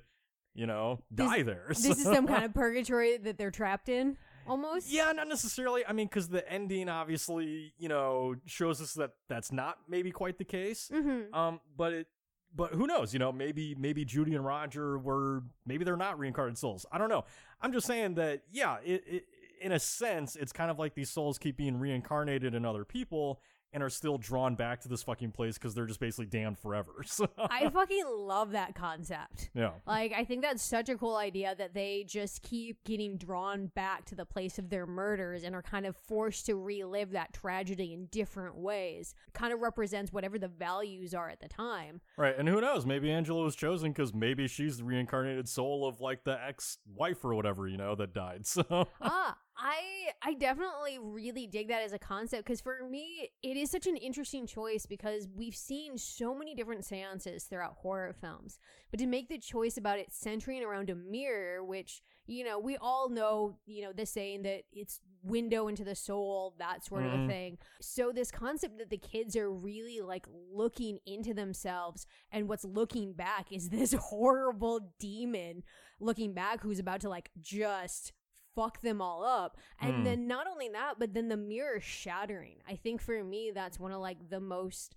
[0.54, 1.66] you know, This- die there.
[1.68, 4.90] this is some kind of purgatory that they're trapped in, almost.
[4.90, 5.84] Yeah, not necessarily.
[5.86, 10.38] I mean, because the ending obviously, you know, shows us that that's not maybe quite
[10.38, 10.90] the case.
[10.92, 11.34] Mm-hmm.
[11.34, 12.06] Um, but it,
[12.54, 13.12] but who knows?
[13.12, 16.84] You know, maybe maybe Judy and Roger were maybe they're not reincarnated souls.
[16.92, 17.24] I don't know.
[17.60, 19.24] I'm just saying that yeah, it, it
[19.60, 23.40] in a sense, it's kind of like these souls keep being reincarnated in other people
[23.72, 26.92] and are still drawn back to this fucking place because they're just basically damned forever.
[27.12, 29.50] So I fucking love that concept.
[29.54, 29.72] yeah.
[29.86, 34.06] Like, I think that's such a cool idea that they just keep getting drawn back
[34.06, 37.92] to the place of their murders and are kind of forced to relive that tragedy
[37.92, 39.14] in different ways.
[39.34, 42.00] Kind of represents whatever the values are at the time.
[42.16, 42.86] Right, and who knows?
[42.86, 47.34] Maybe Angela was chosen because maybe she's the reincarnated soul of like the ex-wife or
[47.34, 48.46] whatever, you know, that died.
[48.52, 49.78] So ah, I
[50.22, 53.96] I definitely really dig that as a concept because for me it is such an
[53.96, 58.58] interesting choice because we've seen so many different seances throughout horror films,
[58.90, 62.78] but to make the choice about it centering around a mirror, which you know we
[62.78, 67.12] all know, you know, the saying that it's window into the soul, that sort of
[67.12, 67.26] a Mhm.
[67.26, 67.58] thing.
[67.80, 73.12] So this concept that the kids are really like looking into themselves and what's looking
[73.12, 75.62] back is this horrible demon
[76.00, 78.12] looking back who's about to like just
[78.54, 79.56] fuck them all up.
[79.80, 80.04] And Hmm.
[80.04, 82.56] then not only that, but then the mirror shattering.
[82.68, 84.94] I think for me that's one of like the most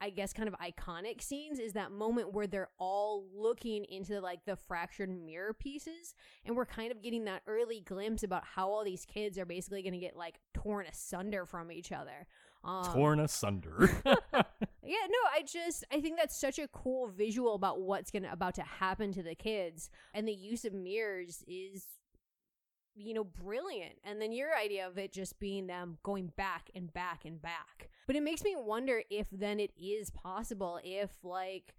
[0.00, 4.44] I guess kind of iconic scenes is that moment where they're all looking into like
[4.44, 8.84] the fractured mirror pieces and we're kind of getting that early glimpse about how all
[8.84, 12.26] these kids are basically going to get like torn asunder from each other.
[12.64, 13.88] Um, torn asunder.
[14.04, 18.54] yeah, no, I just I think that's such a cool visual about what's gonna about
[18.56, 21.86] to happen to the kids, and the use of mirrors is,
[22.94, 23.94] you know, brilliant.
[24.04, 27.90] And then your idea of it just being them going back and back and back,
[28.06, 31.74] but it makes me wonder if then it is possible if like.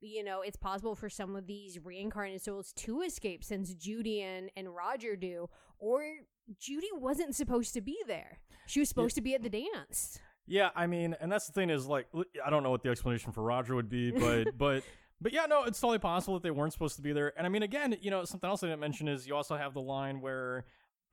[0.00, 4.48] You know, it's possible for some of these reincarnated souls to escape since Judy and,
[4.56, 5.48] and Roger do,
[5.80, 6.04] or
[6.56, 8.38] Judy wasn't supposed to be there.
[8.66, 10.20] She was supposed to be at the dance.
[10.46, 12.06] Yeah, I mean, and that's the thing is like
[12.44, 14.82] I don't know what the explanation for Roger would be, but but
[15.20, 17.32] but yeah, no, it's totally possible that they weren't supposed to be there.
[17.36, 19.74] And I mean, again, you know, something else I didn't mention is you also have
[19.74, 20.64] the line where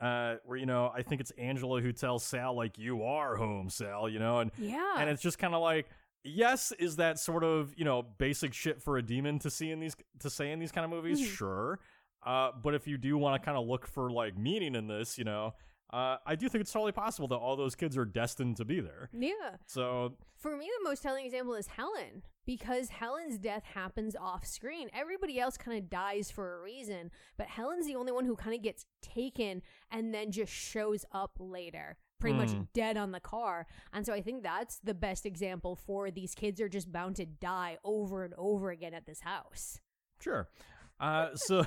[0.01, 3.69] uh where you know I think it's Angela who tells Sal like you are home,
[3.69, 4.95] Sal, you know, and Yeah.
[4.97, 5.87] and it's just kind of like
[6.27, 9.79] yes is that sort of you know basic shit for a demon to see in
[9.79, 11.25] these to say in these kind of movies Mhm.
[11.35, 11.79] sure
[12.25, 15.19] uh but if you do want to kind of look for like meaning in this
[15.19, 15.53] you know
[15.93, 18.79] uh i do think it's totally possible that all those kids are destined to be
[18.79, 19.31] there yeah.
[19.67, 24.89] so For me, the most telling example is Helen because Helen's death happens off screen.
[24.93, 28.55] Everybody else kind of dies for a reason, but Helen's the only one who kind
[28.55, 32.61] of gets taken and then just shows up later, pretty much Hmm.
[32.73, 33.65] dead on the car.
[33.93, 37.25] And so I think that's the best example for these kids are just bound to
[37.25, 39.79] die over and over again at this house.
[40.21, 40.47] sure
[40.99, 41.65] uh so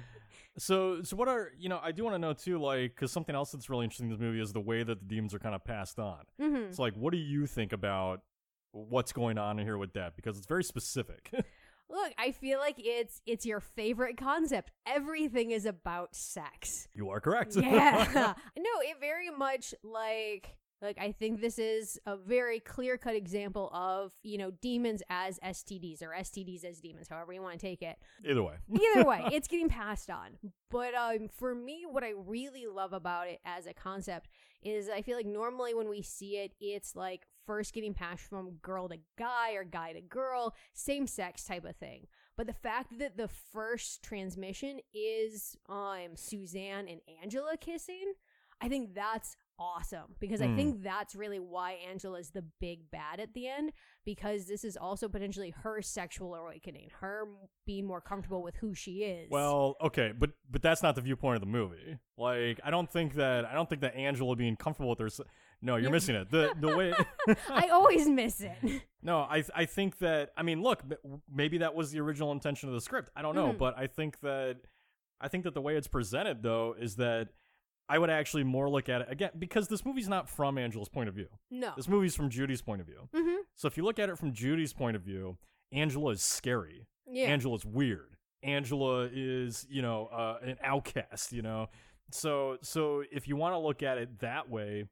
[0.58, 3.34] so so what are you know i do want to know too like because something
[3.34, 5.54] else that's really interesting in this movie is the way that the demons are kind
[5.54, 6.56] of passed on Mm-hmm.
[6.68, 8.20] it's like what do you think about
[8.74, 11.30] what's going on here with that because it's very specific.
[11.90, 14.70] Look, I feel like it's it's your favorite concept.
[14.86, 16.88] Everything is about sex.
[16.94, 17.56] you are correct.
[17.60, 18.34] Yeah.
[18.56, 23.70] No it very much like like i think this is a very clear cut example
[23.72, 27.80] of you know demons as stds or stds as demons however you want to take
[27.80, 27.96] it.
[28.28, 28.54] Either way.
[28.74, 30.30] Either way it's getting passed on.
[30.70, 34.28] But um for me what i really love about it as a concept
[34.62, 38.52] is i feel like normally when we see it it's like first getting passed from
[38.62, 42.98] girl to guy or guy to girl same sex type of thing but the fact
[42.98, 48.12] that the first transmission is um Suzanne and Angela kissing,
[48.60, 50.56] I think that's awesome because I Hmm.
[50.56, 53.70] think that's really why Angela is the big bad at the end
[54.04, 57.28] because this is also potentially her sexual awakening, her
[57.66, 59.30] being more comfortable with who she is.
[59.30, 61.98] Well, okay, but but that's not the viewpoint of the movie.
[62.18, 65.24] Like, I don't think that I don't think that Angela being comfortable with her.
[65.64, 66.30] No, you're You're- missing it.
[66.30, 66.92] The the way.
[67.50, 68.82] I always miss it.
[69.02, 70.82] no, I I think that I mean, look,
[71.32, 73.10] maybe that was the original intention of the script.
[73.16, 73.58] I don't know, Mhm.
[73.58, 74.58] but I think that
[75.20, 77.28] I think that the way it's presented though is that
[77.88, 81.08] I would actually more look at it again because this movie's not from Angela's point
[81.08, 81.28] of view.
[81.50, 81.72] No.
[81.76, 83.08] This movie's from Judy's point of view.
[83.14, 83.40] Mm-hmm.
[83.54, 85.36] So if you look at it from Judy's point of view,
[85.72, 86.86] Angela is scary.
[87.06, 87.26] Yeah.
[87.26, 88.16] Angela's weird.
[88.42, 91.68] Angela is, you know, uh, an outcast, you know.
[92.10, 94.84] So so if you want to look at it that way,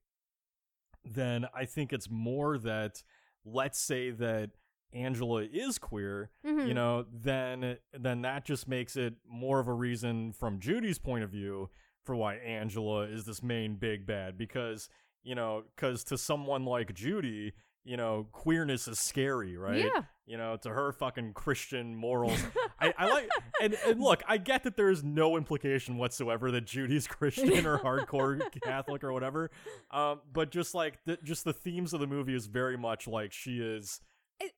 [1.05, 3.03] then I think it's more that
[3.45, 4.51] let's say that
[4.93, 6.69] Angela is queer, Mhm.
[6.69, 11.25] you know, then then that just makes it more of a reason from Judy's point
[11.25, 11.71] of view
[12.05, 14.89] for why Angela is this main big bad because,
[15.23, 17.53] you know, cuz to someone like Judy,
[17.85, 19.85] you know, queerness is scary, right?
[19.85, 20.03] Yeah.
[20.27, 22.41] You know, to her fucking Christian morals.
[22.81, 23.29] I, I like
[23.61, 27.79] and, and look, I get that there is no implication whatsoever that Judy's Christian or
[27.79, 29.51] hardcore Catholic or whatever.
[29.91, 33.33] Um, but just like the, just the themes of the movie is very much like
[33.33, 34.01] she is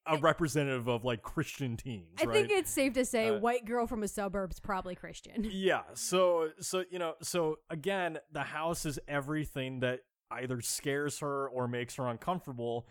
[0.07, 2.35] a representative of like Christian teens, I right?
[2.35, 5.47] think it's safe to say Uh, white girl from a suburb's probably Christian.
[5.51, 5.83] yeah.
[5.95, 10.01] So so you know, so again, the house is everything that
[10.31, 12.87] either scares her or makes her uncomfortable.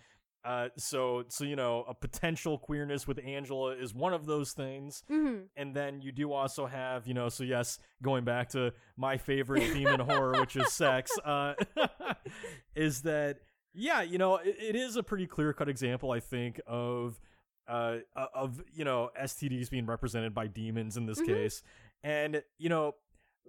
[0.45, 5.03] Uh, so so you know, a potential queerness with Angela is one of those things.
[5.09, 5.43] Mm-hmm.
[5.55, 9.63] And then you do also have, you know, so yes, going back to my favorite
[9.71, 11.53] theme in horror, which is sex, uh,
[12.75, 13.37] is that,
[13.73, 17.19] yeah, you know, it, it is a pretty clear cut example, I think, of,
[17.67, 17.97] uh,
[18.35, 21.25] of, you know, STDs being represented by demons in this Mhm.
[21.27, 21.63] case.
[22.03, 22.95] And, you know,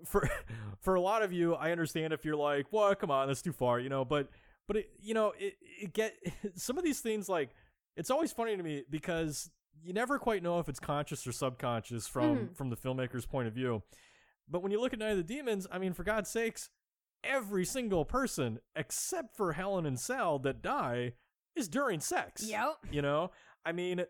[0.07, 0.29] for,
[0.81, 3.53] for a lot of you, I understand if you're like, well, come on, that's too
[3.53, 4.29] far, you know, but,
[4.67, 6.15] but it, you know, it, it get
[6.57, 7.51] some of these things like,
[7.97, 9.51] it's always funny to me because
[9.83, 12.57] you never quite know if it's conscious or subconscious from Mhm.
[12.57, 13.83] from the filmmaker's point of view.
[14.49, 16.71] But when you look at Night of the Demons, I mean, for God's sakes,
[17.23, 21.13] every single person except for Helen and Sal that die
[21.57, 22.43] is during sex.
[22.43, 22.79] Yep.
[22.91, 23.31] You know,
[23.65, 24.05] I mean,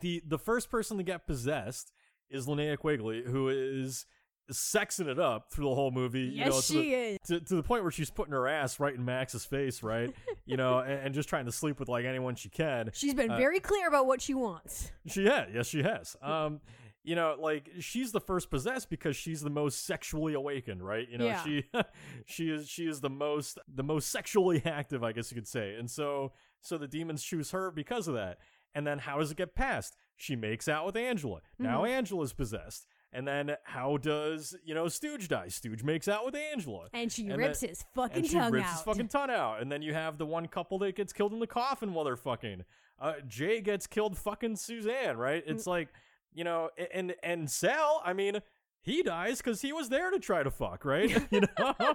[0.00, 1.92] the the first person to get possessed
[2.28, 4.04] is Linnea Quigley, who is
[4.52, 6.20] sexing it up through the whole movie.
[6.20, 7.18] you Yes, know, to the- she is.
[7.26, 10.14] to, to the point where she's putting her ass right in Max's face, right?
[10.44, 12.90] you know, and, and just trying to sleep with like anyone she can.
[12.92, 14.90] She's been uh, very clear about what she wants.
[15.06, 16.16] She has, yes, she has.
[16.22, 16.60] Um,
[17.02, 21.08] you know, like she's the first possessed because she's the most sexually awakened, right?
[21.08, 21.42] You know, Yeah.
[21.44, 21.64] she
[22.26, 25.74] she is she is the most the most sexually active, I guess you could say.
[25.76, 28.38] And so so the demons choose her because of that.
[28.74, 29.96] And then how does it get past?
[30.16, 31.42] She makes out with Angela.
[31.60, 31.92] Now Mm-hmm.
[31.92, 32.86] Angela's possessed.
[33.12, 35.48] And then how does you know Stooge die?
[35.48, 36.88] Stooge makes out with Angela.
[36.92, 38.72] And she And rips then- his fucking and she tongue rips out.
[38.72, 39.62] his fucking tongue out.
[39.62, 42.16] And then you have the one couple that gets killed in the coffin while they're
[42.16, 42.64] fucking.
[42.98, 45.46] Uh, Jay gets killed fucking Suzanne, right?
[45.46, 45.50] Mm.
[45.52, 45.88] It's like,
[46.34, 48.40] you know, and and Sal, I mean,
[48.82, 51.10] he dies because he was there to try to fuck, right?
[51.30, 51.74] you know,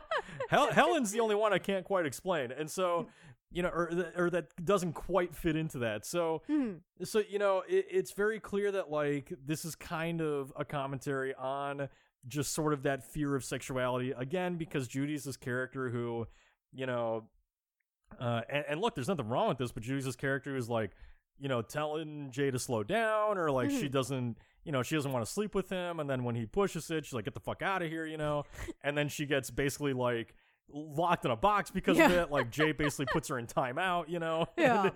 [0.50, 3.08] Hel- Helen's the only one I can't quite explain, and so
[3.52, 6.06] you know, or th- or that doesn't quite fit into that.
[6.06, 6.76] So Hmm.
[7.04, 11.34] so you know, it, it's very clear that like this is kind of a commentary
[11.36, 11.90] on
[12.28, 16.28] just sort of that fear of sexuality again because Judy's this character who,
[16.72, 17.28] you know,
[18.20, 20.92] uh, and, and look, there's nothing wrong with this, but Judy's this character who's like,
[21.40, 23.92] you know, telling Jay to slow down, or like she Mhm.
[23.92, 26.92] doesn't, you know, she doesn't want to sleep with him, and then when he pushes
[26.92, 28.44] it, she's like, get the fuck out of here, you know,
[28.84, 30.36] and then she gets basically like
[30.74, 32.32] locked in a box because of it.
[32.32, 34.84] Like Jay basically puts her in timeout, you know, Yeah.
[34.84, 34.92] and,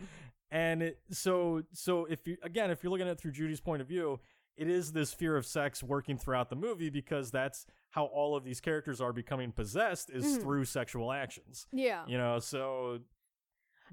[0.51, 3.81] and it, so so if you again if you're looking at it through Judy's point
[3.81, 4.19] of view,
[4.57, 8.43] it is this fear of sex working throughout the movie because that's how all of
[8.43, 10.41] these characters are becoming possessed is Mhm.
[10.41, 11.67] through sexual actions.
[11.71, 12.03] Yeah.
[12.07, 12.99] You know, so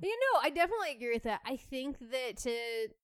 [0.01, 1.41] You know, I definitely agree with that.
[1.45, 2.57] I think that to,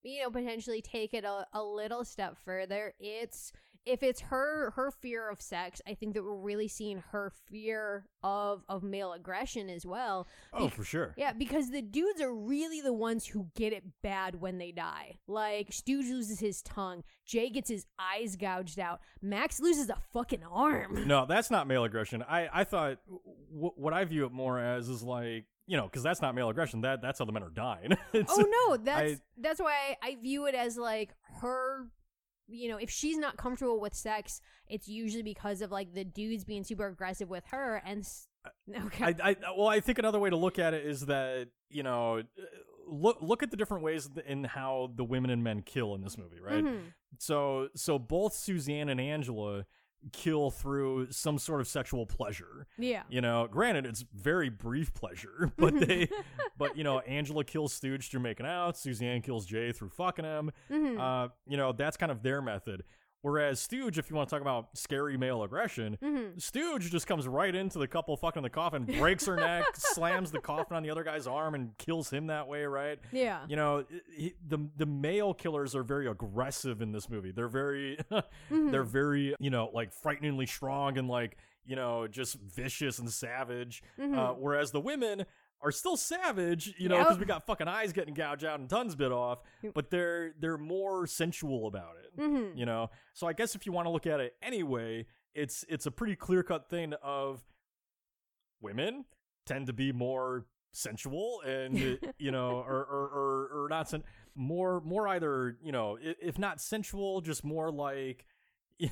[0.02, 3.52] you know, potentially take it a, a little step further, it's
[3.88, 8.06] if it's her her fear of sex, I think that we're really seeing her fear
[8.22, 10.26] of of male aggression as well.
[10.52, 11.14] oh Bec- for sure.
[11.16, 15.18] Yeah, because the dudes are really the ones who get it bad when they die.
[15.26, 20.42] Like Stooge loses his tongue, Jay gets his eyes gouged out, Max loses a fucking
[20.44, 21.06] arm.
[21.06, 22.22] No, that's not male aggression.
[22.28, 22.98] I I thought
[23.52, 26.48] w- what I view it more as is like you know because that's not male
[26.48, 26.80] aggression.
[26.82, 27.92] That that's how the men are dying.
[28.14, 31.10] Oh no, that's I- that's why I view it as like
[31.40, 31.86] her
[32.48, 36.44] you know, if she's not comfortable with sex, it's usually because of like the dudes
[36.44, 38.26] being super aggressive with her and s-
[38.86, 39.04] okay.
[39.22, 42.18] I, I well, I think another way to look at it is that you know,
[42.20, 42.42] uh,
[42.86, 46.16] look look at the different ways in how the women and men kill in this
[46.16, 46.64] movie, right?
[46.64, 46.80] Mhm.
[47.18, 49.66] So so both Suzanne and Angela
[50.12, 52.66] kill through some sort of sexual pleasure.
[52.78, 53.02] Yeah.
[53.08, 56.08] You know, granted it's very brief pleasure, but they
[56.58, 60.50] but you know, Angela kills Stooge through making out, Suzanne kills Jay through fucking him.
[60.70, 60.98] Mhm.
[60.98, 62.84] Uh, you know, that's kind of their method.
[63.22, 66.40] Whereas Stooge, if you want to talk about scary male aggression, Mhm.
[66.40, 70.38] Stooge just comes right into the couple fucking the coffin, breaks her neck, slams the
[70.40, 72.98] coffin on the other guy's arm, and kills him that way, right?
[73.10, 73.44] Yeah.
[73.48, 77.32] You know, he, the the male killers are very aggressive in this movie.
[77.32, 77.98] They're very,
[78.50, 78.70] Mhm.
[78.70, 83.82] they're very, you know, like frighteningly strong and like, you know, just vicious and savage.
[83.98, 84.16] Mhm.
[84.16, 85.26] Uh, whereas the women
[85.60, 87.04] are still savage, you know, Yep.
[87.06, 89.40] because we got fucking eyes getting gouged out and tons bit off,
[89.74, 92.56] but they're they're more sensual about it Mhm.
[92.56, 95.86] you know so i guess if you want to look at it anyway it's it's
[95.86, 97.44] a pretty clear cut thing of
[98.60, 99.04] women
[99.46, 101.76] tend to be more sensual and
[102.18, 104.02] you know or or or, or not sen-
[104.34, 108.24] more more either you know if not sensual just more like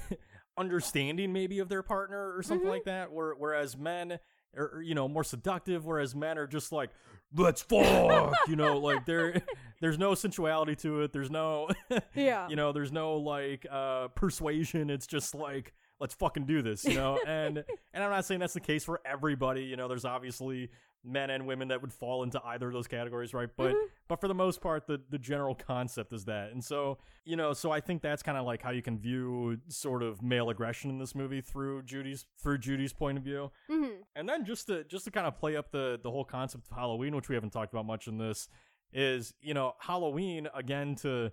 [0.59, 2.71] understanding maybe of their partner or something Mhm.
[2.71, 4.19] like that where, whereas men
[4.57, 6.91] are are, you know more seductive whereas men are just like
[7.35, 9.43] let's fuck you know like there
[9.81, 11.13] there's no sensuality to it.
[11.13, 11.69] There's no
[12.15, 12.49] Yeah.
[12.49, 14.91] you know there's no like uh persuasion.
[14.91, 17.19] It's just like let's fucking do this you know?
[17.27, 19.89] And and i'm not saying that's the case for everybody you know?
[19.89, 20.71] There's obviously
[21.07, 23.89] men and women that would fall into either of those categories right but Mhm.
[24.09, 27.53] but for the most part the the general concept is that and so you know
[27.53, 30.91] so i think that's kind of like how you can view sort of male aggression
[30.91, 34.03] in this movie through judy's through judy's point of view Mhm.
[34.17, 36.77] and then just to just to kind of play up the the whole concept of
[36.77, 38.49] Halloween, which we haven't talked about much in this,
[38.93, 41.31] is you know Halloween again to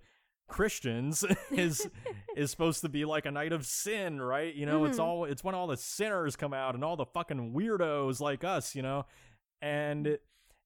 [0.47, 1.89] Christians is
[2.35, 4.53] is supposed to be like a night of sin, right?
[4.53, 5.03] You know, it's Mhm.
[5.03, 8.75] all it's when all the sinners come out and all the fucking weirdos like us,
[8.75, 9.05] you know,
[9.63, 10.17] and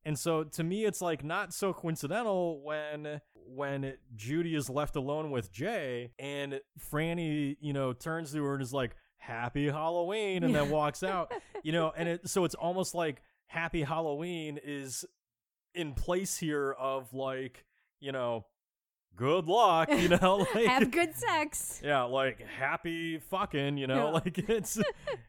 [0.03, 5.31] and so to me it's like not so coincidental when when Judy is left alone
[5.31, 6.59] with Jay and
[6.91, 11.31] Franny, you know, turns to her and is like happy halloween and then walks out
[11.63, 15.03] you know and it so it's almost like happy halloween is
[15.73, 17.65] in place here of like
[17.99, 18.45] you know
[19.15, 21.81] good luck you know like Have good sex.
[21.83, 24.03] yeah like happy fucking you know Yeah.
[24.23, 24.79] like it's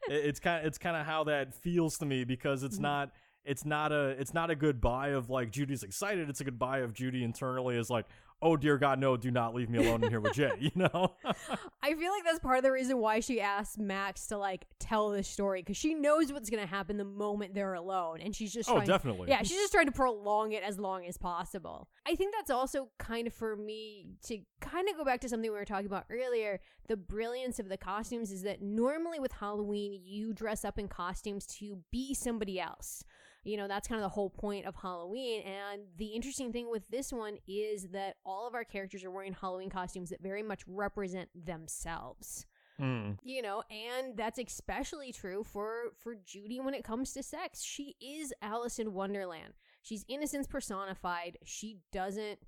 [0.06, 2.82] it's kind of it's kind of how that feels to me because it's Mhm.
[2.82, 3.10] not
[3.48, 6.92] it's not a it's not a goodbye of like Judy's excited it's a goodbye of
[6.92, 8.06] Judy internally is like
[8.40, 11.14] oh dear god no do not leave me alone in here with Jay you know
[11.82, 15.08] I feel like that's part of the reason why she asked Max to like tell
[15.08, 18.68] this story because she knows what's gonna happen the moment they're alone, and she's just
[18.68, 18.86] oh trying.
[18.86, 21.88] definitely Yeah, she's just trying to prolong it as long as possible.
[22.06, 25.50] I think that's also kind of for me to kind of go back to something
[25.50, 26.60] we were talking about earlier.
[26.88, 31.46] The brilliance of the costumes is that normally with Halloween, you dress up in costumes
[31.58, 33.04] to be somebody else.
[33.48, 35.42] You know, that's kind of the whole point of Halloween.
[35.42, 39.32] And the interesting thing with this one is that all of our characters are wearing
[39.32, 42.46] Halloween costumes that very much represent themselves
[42.80, 43.18] Mm.
[43.24, 47.96] you know and that's especially true for for judy when it comes to sex she
[48.00, 52.38] is alice in wonderland she's innocence personified she doesn't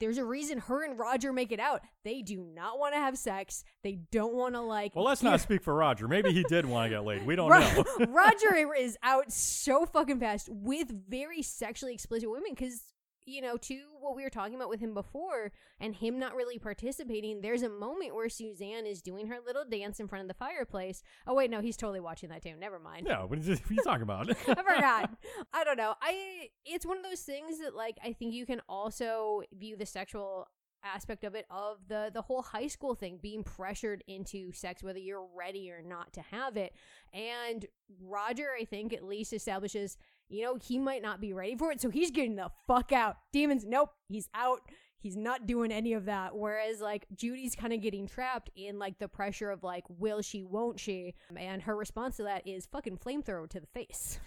[0.00, 3.18] there's a reason her and roger make it out they do not want to have
[3.18, 6.06] sex they don't want to like Well, let's not speak for Roger.
[6.08, 7.26] Maybe he did want to get laid.
[7.26, 7.84] We don't Ro- know.
[8.08, 12.80] roger is out so fucking fast with very sexually explicit women because
[13.28, 16.58] you know to what we were talking about with him before and him not really
[16.58, 20.34] participating there's a moment where suzanne is doing her little dance in front of the
[20.34, 23.74] fireplace oh wait no he's totally watching that too never mind No, what what are
[23.74, 24.30] you talking about?
[24.48, 25.10] I forgot.
[25.52, 25.94] I don't know.
[26.00, 29.86] I it's one of those things that like I think you can also view the
[29.86, 30.48] sexual
[30.84, 34.98] aspect of it of the the whole high school thing being pressured into sex whether
[34.98, 36.72] you're ready or not to have it
[37.12, 37.66] and
[38.00, 39.96] roger i think at least establishes
[40.28, 43.16] you know he might not be ready for it so he's getting the fuck out
[43.32, 44.60] demons nope he's out
[45.00, 48.98] he's not doing any of that whereas like judy's kind of getting trapped in like
[48.98, 52.98] the pressure of like will she won't she and her response to that is fucking
[52.98, 54.18] flamethrower to the face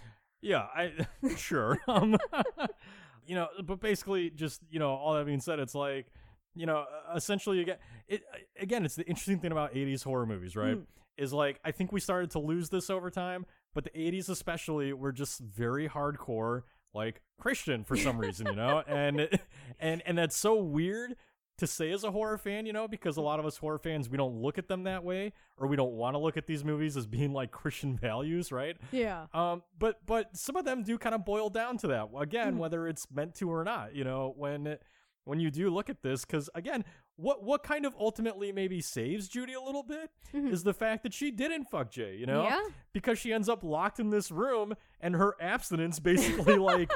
[0.42, 0.92] yeah, I
[1.36, 1.78] sure.
[1.88, 2.18] Um,
[3.26, 6.06] you know, but basically, just you know, all that being said, it's like
[6.54, 6.84] you know,
[7.14, 7.78] essentially again,
[8.08, 8.22] it
[8.60, 10.76] again, it's the interesting thing about '80s horror movies, right?
[10.76, 10.86] Mm.
[11.16, 14.92] Is like I think we started to lose this over time, but the '80s especially
[14.92, 16.62] were just very hardcore,
[16.94, 19.28] like Christian for some reason, you know, and
[19.80, 21.16] and and that's so weird
[21.58, 24.08] to say as a horror fan, you know, because a lot of us horror fans
[24.08, 26.64] we don't look at them that way, or we don't want to look at these
[26.64, 28.76] movies as being like Christian values, right?
[28.90, 32.54] yeah Um, but but some of them do kind of boil down to that again,
[32.54, 32.58] Mhm.
[32.58, 33.94] whether it's meant to or not.
[33.94, 34.78] You know, when
[35.24, 36.84] when you do look at this, because again,
[37.22, 40.52] what what kind of ultimately maybe saves Judy a little bit Mhm.
[40.52, 42.16] is the fact that she didn't fuck Jay.
[42.16, 42.60] You know, yeah
[42.92, 46.90] because she ends up locked in this room, and her abstinence basically like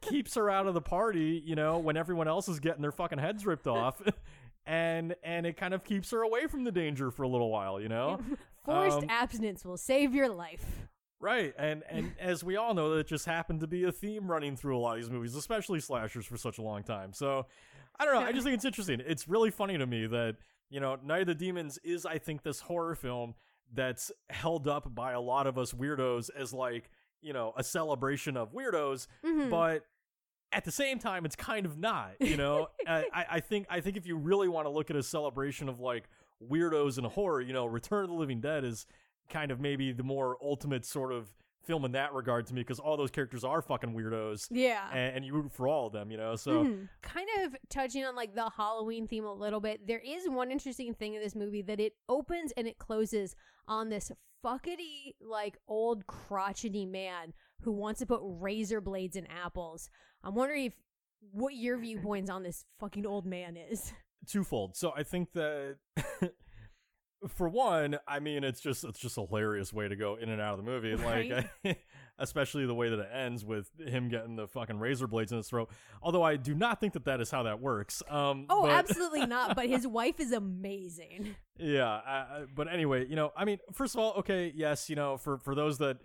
[0.00, 1.42] keeps her out of the party.
[1.44, 4.00] You know, when everyone else is getting their fucking heads ripped off.
[4.64, 7.80] And and it kind of keeps her away from the danger for a little while,
[7.80, 8.20] you know.
[8.64, 10.86] forced Um, abstinence will save your life
[11.18, 14.56] Right, and and as we all know, that just happened to be a theme running
[14.56, 17.12] through a lot of these movies, especially slashers, for such a long time.
[17.12, 17.46] So,
[17.98, 18.20] I don't know.
[18.20, 19.00] I just think it's interesting.
[19.06, 20.36] It's really funny to me that
[20.70, 23.34] you know, Night of the Demons is, I think, this horror film
[23.74, 26.90] that's held up by a lot of us weirdos as like,
[27.20, 29.50] you know, a celebration of weirdos, Mhm.
[29.50, 29.84] but
[30.50, 32.12] at the same time, it's kind of not.
[32.20, 34.96] You know, I, I I think I think if you really want to look at
[34.96, 36.08] a celebration of like
[36.42, 38.86] weirdos and horror, you know, Return of the Living Dead is
[39.28, 41.30] kind of maybe the more ultimate sort of
[41.64, 44.48] film in that regard to me because all those characters are fucking weirdos.
[44.50, 44.88] yeah.
[44.92, 46.36] And, and you root for all of them, you know.
[46.36, 46.88] So Mhm.
[47.02, 49.86] kind of touching on like the Halloween theme a little bit.
[49.86, 53.34] There is one interesting thing in this movie that it opens and it closes
[53.68, 54.10] on this
[54.44, 59.88] fuckety like old crotchety man who wants to put razor blades in apples.
[60.24, 60.72] I'm wondering if
[61.30, 63.92] what your viewpoints on this fucking old man is.
[64.26, 64.76] twofold.
[64.76, 65.76] So I think that
[67.28, 70.40] for one, I mean it's just it's just a hilarious way to go in and
[70.40, 70.94] out of the movie.
[71.02, 71.46] Right.
[71.64, 71.78] Like
[72.18, 75.48] especially the way that it ends with him getting the fucking razor blades in his
[75.48, 75.70] throat.
[76.02, 78.02] Although I do not think that that is how that works.
[78.08, 79.56] Um Oh, but- absolutely not.
[79.56, 81.34] But his wife is amazing.
[81.58, 85.16] Yeah, uh, but anyway, you know, I mean, first of all, okay, yes, you know,
[85.16, 85.98] for for those that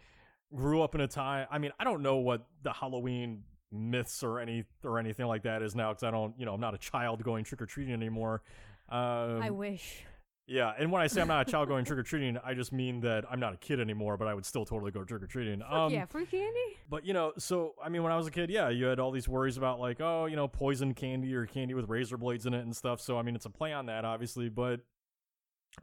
[0.55, 4.39] grew up in a time, I mean, I don't know what the Halloween myths or
[4.39, 6.77] any or anything like that is now because I don't, you know, I'm not a
[6.77, 8.43] child going trick or treating anymore.
[8.89, 10.03] Um, I wish.
[10.47, 12.71] Yeah, and when I say I'm not a child going trick or treating, I just
[12.71, 15.27] mean that I'm not a kid anymore, but I would still totally go trick or
[15.27, 15.59] treating.
[15.59, 16.77] Fuck yeah, free candy.
[16.89, 19.11] But you know, so I mean, when I was a kid, yeah, you had all
[19.11, 22.53] these worries about like, oh, you know, poison candy or candy with razor blades in
[22.53, 23.01] it and stuff.
[23.01, 24.79] So I mean, it's a play on that, obviously, but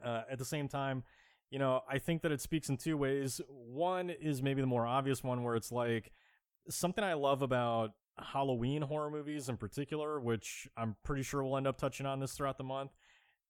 [0.02, 1.04] uh, at the same time,
[1.50, 3.42] you know, I think that it speaks in two ways.
[3.48, 6.10] One is maybe the more obvious one, where it's like
[6.70, 11.66] something I love about Halloween horror movies in particular, which I'm pretty sure we'll end
[11.66, 12.92] up touching on this throughout the month,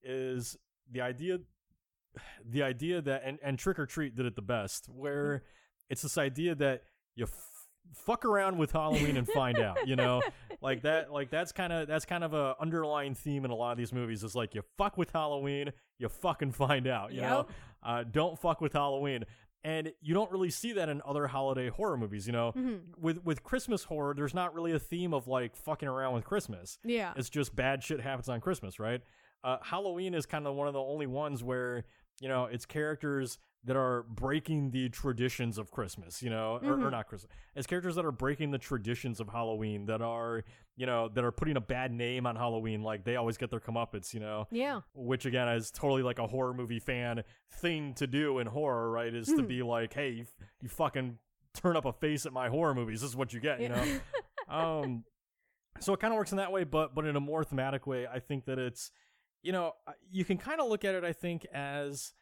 [0.02, 0.56] is
[0.90, 1.38] the idea
[2.48, 5.42] the idea that and, and trick or treat did it the best where
[5.90, 6.82] it's this idea that
[7.16, 7.50] you f-
[7.92, 10.22] fuck around with halloween and find out you know?
[10.60, 13.72] Like that like that's kind of that's kind of a underlying theme in a lot
[13.72, 17.46] of these movies is like you fuck with halloween you fucking find out you know?
[17.82, 19.24] Uh, don't fuck with halloween.
[19.66, 22.52] And you don't really see that in other holiday horror movies you know?
[22.56, 22.80] Mhm.
[22.96, 26.78] with with christmas horror there's not really a theme of like fucking around with christmas.
[26.84, 27.12] Yeah.
[27.16, 29.02] it's just bad shit happens on Christmas, right?
[29.44, 31.84] Uh, Halloween is kind of one of the only ones where
[32.20, 36.76] you know it's characters that are breaking the traditions of Christmas, you know, or, or
[36.78, 36.90] Mhm.
[36.90, 37.32] not Christmas.
[37.54, 40.44] It's characters that are breaking the traditions of Halloween, that are
[40.76, 43.60] you know that are putting a bad name on Halloween, like they always get their
[43.60, 44.48] comeuppance, you know.
[44.50, 44.80] Yeah.
[44.94, 47.22] Which again is totally like a horror movie fan
[47.52, 49.12] thing to do in horror, right?
[49.14, 49.48] Is to Mhm.
[49.48, 50.26] be like, hey, you,
[50.62, 51.18] you fucking
[51.54, 53.00] turn up a face at my horror movies.
[53.02, 54.00] This is what you get, you know
[54.48, 55.04] um
[55.80, 58.06] so it kind of works in that way but but in a more thematic way
[58.06, 58.92] i think that it's
[59.44, 62.12] you know uh, you can kind of look at it i think as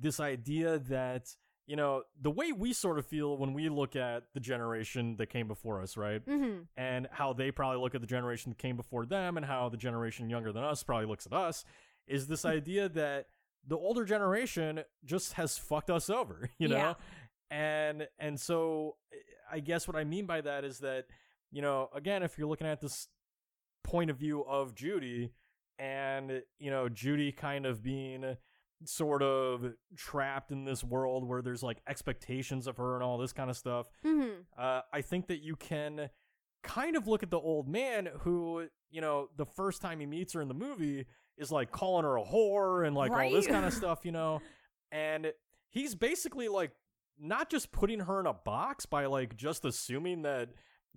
[0.00, 1.34] this idea that
[1.66, 5.26] you know the way we sort of feel when we look at the generation that
[5.28, 6.60] came before us right mm-hmm.
[6.76, 9.76] and how they probably look at the generation that came before them and how the
[9.76, 11.64] generation younger than us probably looks at us
[12.06, 13.26] is this idea that
[13.66, 16.94] the older generation just has fucked us over you know Yeah.
[17.50, 18.96] and and so
[19.50, 21.06] i guess what i mean by that is that
[21.50, 23.08] you know again if you're looking at this
[23.82, 25.32] point of view of judy
[25.78, 28.36] and you know judy kind of being
[28.84, 29.64] sort of
[29.96, 33.56] trapped in this world where there's like expectations of her and all this kind of
[33.56, 34.42] stuff Mm-hmm.
[34.56, 36.10] uh, I think that you can
[36.62, 40.32] kind of look at the old man who, you know, the first time he meets
[40.34, 41.06] her in the movie
[41.36, 44.40] is like calling her a whore and like all this kind of stuff, you know.
[44.92, 45.32] And
[45.70, 46.72] he's basically like
[47.18, 50.48] not just putting her in a box by like just assuming that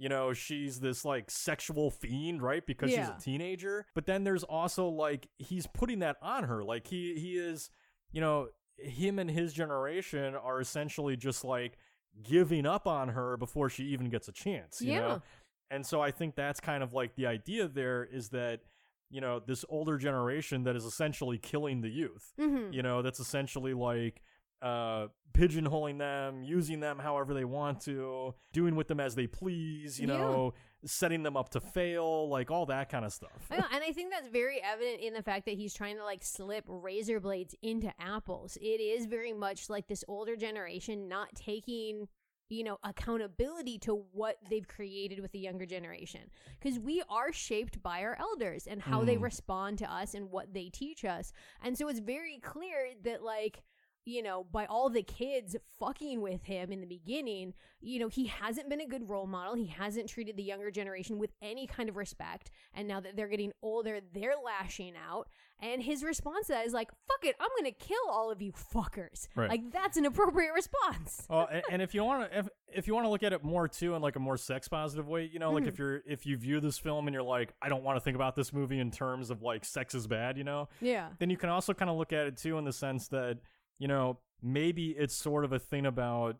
[0.02, 2.66] you know she's this like sexual fiend right?
[2.66, 3.86] Because she's a teenager.
[3.94, 6.64] But then there's also like he's putting that on her.
[6.64, 7.70] Like he he is
[8.12, 8.48] you know
[8.78, 11.78] him and his generation are essentially just like
[12.24, 15.00] giving up on her before she even gets a chance you Yeah.
[15.00, 15.22] know
[15.70, 18.62] and so i think that's kind of like the idea there is that
[19.10, 22.74] you know this older generation that is essentially killing the youth Mm-hmm.
[22.74, 24.22] you know that's essentially like
[24.62, 30.00] uh pigeonholing them using them however they want to doing with them as they please
[30.00, 30.18] you Yeah.
[30.18, 30.54] know
[30.84, 33.92] setting them up to fail like all that kind of stuff I know, and I
[33.94, 37.56] think that's very evident in the fact that he's trying to like slip razor blades
[37.62, 38.58] into apples.
[38.62, 42.08] It is very much like this older generation not taking,
[42.50, 46.22] you know, accountability to what they've created with the younger generation.
[46.60, 49.22] Because we are shaped by our elders and how they Mm.
[49.24, 51.32] respond to us and what they teach us.
[51.64, 53.62] And so it's very clear that, like,
[54.06, 58.26] you know, by all the kids fucking with him in the beginning, you know, he
[58.28, 59.54] hasn't been a good role model.
[59.56, 62.50] He hasn't treated the younger generation with any kind of respect.
[62.74, 65.28] And now that they're getting older, they're lashing out.
[65.64, 68.42] And his response to that is like, fuck it, I'm going to kill all of
[68.42, 69.28] you fuckers.
[69.36, 69.48] Right.
[69.50, 71.26] Like, that's an appropriate response.
[71.30, 73.44] Well, and, and if you want to, if, if you want to look at it
[73.44, 75.68] more too in like a more sex positive way, you know, like Mhm.
[75.68, 78.16] if you're if you view this film and you're like, I don't want to think
[78.16, 81.10] about this movie in terms of like sex is bad, you know, Yeah.
[81.20, 83.38] then you can also kind of look at it too in the sense that
[83.82, 86.38] you know maybe it's sort of a thing about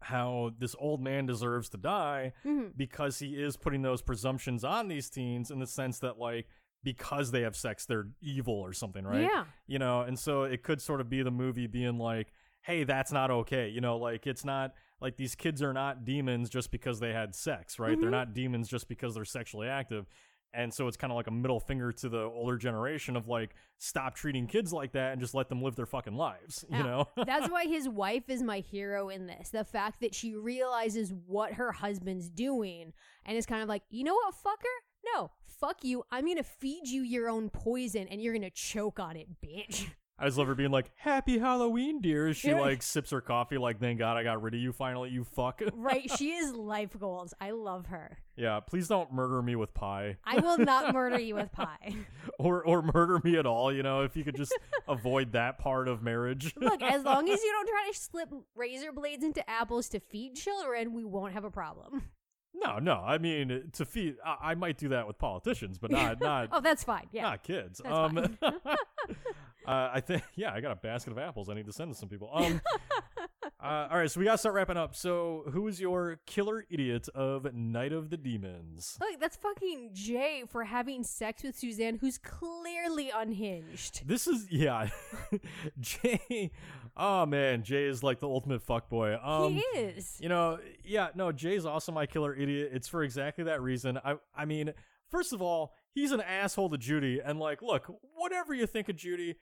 [0.00, 4.86] how this old man deserves to die hmm because he is putting those presumptions on
[4.88, 6.46] these teens in the sense that like
[6.84, 9.44] because they have sex they're evil or something right Yeah.
[9.66, 13.10] you know and so it could sort of be the movie being like hey that's
[13.10, 17.00] not okay you know like it's not like these kids are not demons just because
[17.00, 18.12] they had sex right they're Mhm.
[18.20, 20.06] not demons just because they're sexually active
[20.54, 23.54] and so it's kind of like a middle finger to the older generation of like
[23.78, 27.06] stop treating kids like that and just let them live their fucking lives you know
[27.26, 29.50] That's why his wife is my hero in this.
[29.50, 32.92] The fact that she realizes what her husband's doing
[33.24, 35.14] and is kind of like, you know what, fucker?
[35.14, 35.30] No,
[35.60, 36.04] fuck you.
[36.10, 39.28] I'm going to feed you your own poison and you're going to choke on it,
[39.44, 39.86] bitch.
[40.20, 42.60] I just love her being like, "Happy Halloween, dear." As she Yeah.
[42.60, 45.62] like sips her coffee, like, "Thank God I got rid of you finally, you fuck."
[45.74, 46.10] right?
[46.16, 47.34] She is life goals.
[47.40, 48.18] I love her.
[48.36, 51.94] yeah, please don't murder me with pie, I will not murder you with pie.
[52.38, 53.72] or or murder me at all.
[53.72, 54.56] You know, if you could just
[54.88, 56.52] avoid that part of marriage.
[56.56, 60.34] Look, as long as you don't try to slip razor blades into apples to feed
[60.34, 62.02] children, we won't have a problem.
[62.54, 62.94] no, no.
[62.94, 66.60] I mean, to feed, I, I might do that with politicians, but not not Oh,
[66.60, 67.06] that's fine.
[67.12, 67.22] Yeah.
[67.22, 67.80] not kids.
[67.84, 68.36] That's um,
[69.68, 71.50] uh, I think yeah, I got a basket of apples.
[71.50, 72.30] I need to send to some people.
[72.32, 72.60] Um,
[73.62, 74.96] uh, all right, so we gotta start wrapping up.
[74.96, 78.96] So, who is your killer idiot of Night of the Demons?
[78.98, 84.08] Look, that's fucking Jay for having sex with Suzanne, who's clearly unhinged.
[84.08, 84.88] This is yeah,
[85.80, 86.50] Jay.
[86.96, 89.22] Oh man, Jay is like the ultimate fuckboy.
[89.22, 90.16] Um, he is.
[90.18, 92.70] you know, yeah, no, Jay's also my killer idiot.
[92.72, 93.98] It's for exactly that reason.
[94.02, 94.72] I, I mean,
[95.10, 98.96] first of all, he's an asshole to Judy, and like, look, whatever you think of
[98.96, 99.36] Judy,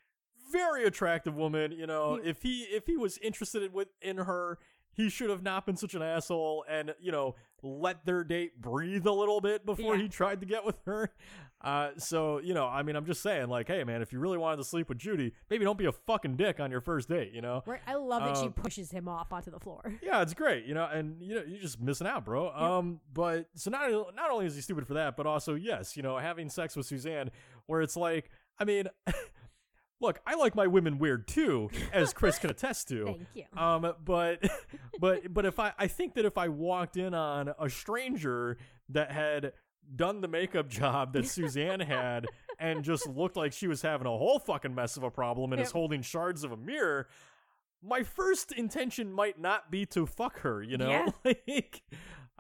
[0.53, 1.73] very attractive woman.
[1.73, 4.59] You know, if he if he was interested with in her,
[4.93, 9.07] he should have not been such an asshole, and you know, let their date breathe
[9.07, 10.03] a little bit before Yeah.
[10.03, 11.11] he tried to get with her.
[11.63, 14.39] Uh, so you know, I mean, I'm just saying, like, hey, man, if you really
[14.39, 17.33] wanted to sleep with Judy, maybe don't be a fucking dick on your first date.
[17.33, 17.63] You know.
[17.67, 17.81] Right?
[17.87, 19.83] I love that she Um, pushes him off onto the floor.
[20.03, 22.51] Yeah, it's great, you know, and you know you're just missing out, bro.
[22.51, 26.03] Um, but so not not only is he stupid for that, but also yes, you
[26.03, 27.31] know, having sex with Suzanne,
[27.67, 28.89] where it's like, I mean,
[30.01, 33.05] look, I like my women weird too, as Chris can attest to.
[33.07, 33.45] Thank you.
[33.57, 34.43] Um, but
[35.01, 38.59] but but if I I think that if I walked in on a stranger
[38.91, 39.53] that had
[39.95, 42.27] done the makeup job that Suzanne had
[42.59, 45.63] and just looked like she was having a whole fucking mess of a problem and
[45.63, 47.07] is holding shards of a mirror,
[47.83, 50.91] my first intention might not be to fuck her, you know?
[51.25, 51.33] Yeah.
[51.47, 51.83] like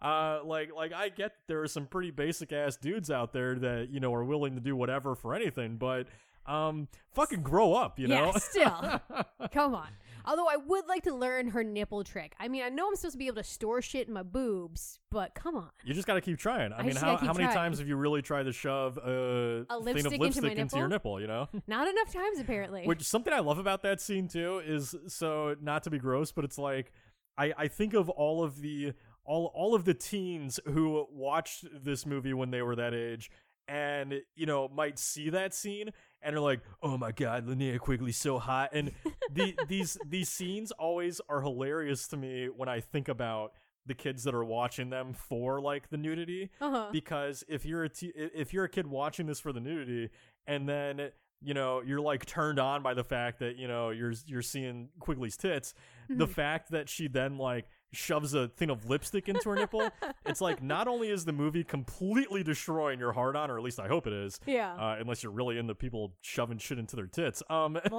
[0.02, 3.88] uh like like I get there are some pretty basic ass dudes out there that,
[3.90, 6.08] you know, are willing to do whatever for anything, but
[6.46, 8.32] um fucking grow up, you know?
[8.32, 9.00] Yeah, still.
[9.52, 9.88] Come on.
[10.28, 12.34] Although I would like to learn her nipple trick.
[12.40, 14.98] I mean, I know I'm supposed to be able to store shit in my boobs,
[15.08, 15.70] but come on.
[15.84, 16.72] You just got to keep trying.
[16.72, 17.56] I, I mean, just how, gotta keep how many trying.
[17.56, 20.76] times have you really tried to shove a, A thing lipstick of into lipstick into
[20.78, 21.20] your nipple?
[21.20, 22.86] You know, Not enough times, apparently.
[22.86, 26.44] which something I love about that scene too is so not to be gross, but
[26.44, 26.90] it's like
[27.38, 28.94] I I think of all of the
[29.24, 33.30] all all of the teens who watched this movie when they were that age.
[33.68, 35.90] And you know might see that scene
[36.22, 38.92] and are like, "Oh my god, Linnea Quigley's so hot." And
[39.32, 43.52] the, these these scenes always are hilarious to me when I think about
[43.86, 46.88] the kids that are watching them for like the nudity uh-huh.
[46.90, 50.10] because if you're a t- if you're a kid watching this for the nudity
[50.48, 51.10] and then
[51.40, 54.88] you know you're like turned on by the fact that you know you're you're seeing
[54.98, 55.72] Quigley's tits
[56.08, 56.30] the Mhm.
[56.30, 59.88] fact that she then like shoves a thing of lipstick into her nipple
[60.26, 63.80] it's like not only is the movie completely destroying your heart on or at least
[63.80, 64.74] I hope it is yeah.
[64.74, 67.42] uh, unless you're really into people shoving shit into their tits.
[67.48, 67.78] Um,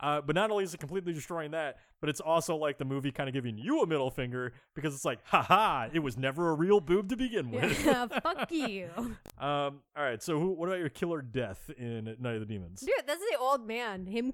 [0.00, 3.10] uh, but not only is it completely destroying that, but it's also like the movie
[3.12, 6.54] kind of giving you a middle finger because it's like, haha, it was never a
[6.54, 7.84] real boob to begin with.
[7.84, 8.06] yeah.
[8.22, 8.88] Fuck you.
[9.38, 12.80] um, all right, so who, what about your killer death in Night of the Demons?
[12.80, 14.06] Dude, that's the old man.
[14.06, 14.32] Him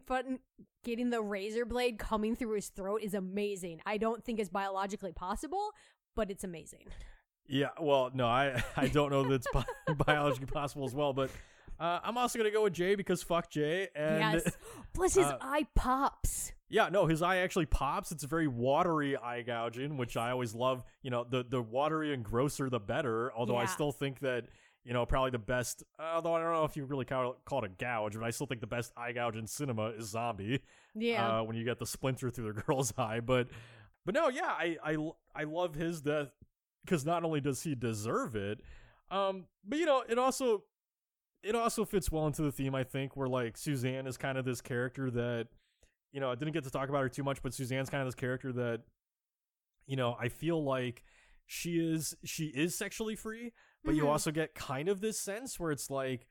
[0.84, 3.80] getting the razor blade coming through his throat is amazing.
[3.84, 5.70] I don't think it's biologically possible,
[6.14, 6.86] but it's amazing.
[7.48, 11.30] Yeah, well, no, I I don't know that it's bi- biologically possible as well, but
[11.80, 14.56] uh, I'm also gonna go with Jay because fuck Jay and yes.
[14.94, 16.52] Plus his uh, eye pops.
[16.68, 18.10] Yeah, no, his eye actually pops.
[18.10, 20.82] It's a very watery eye gouging, which I always love.
[21.02, 23.32] You know, the the watery and grosser the better.
[23.32, 24.46] Although I still think that
[24.86, 25.82] you know, probably the best.
[25.98, 28.30] Although I don't know if you really call it, call it a gouge, but I
[28.30, 30.60] still think the best eye gouge in cinema is Zombie.
[30.94, 31.40] Yeah.
[31.40, 33.48] Uh, when you get the splinter through the girl's eye, but
[34.04, 34.96] but no, yeah, I I
[35.34, 36.28] I love his death
[36.84, 38.60] because not only does he deserve it,
[39.10, 40.62] um, but you know, it also
[41.46, 42.74] it also fits well into the theme.
[42.74, 45.48] I think where like Suzanne is kind of this character that
[46.12, 48.06] you know I didn't get to talk about her too much, but Suzanne's kind of
[48.08, 48.82] this character that
[49.86, 51.02] you know I feel like
[51.46, 53.52] she is she is sexually free,
[53.84, 54.08] but you Mhm.
[54.08, 56.26] also get kind of this sense where it's like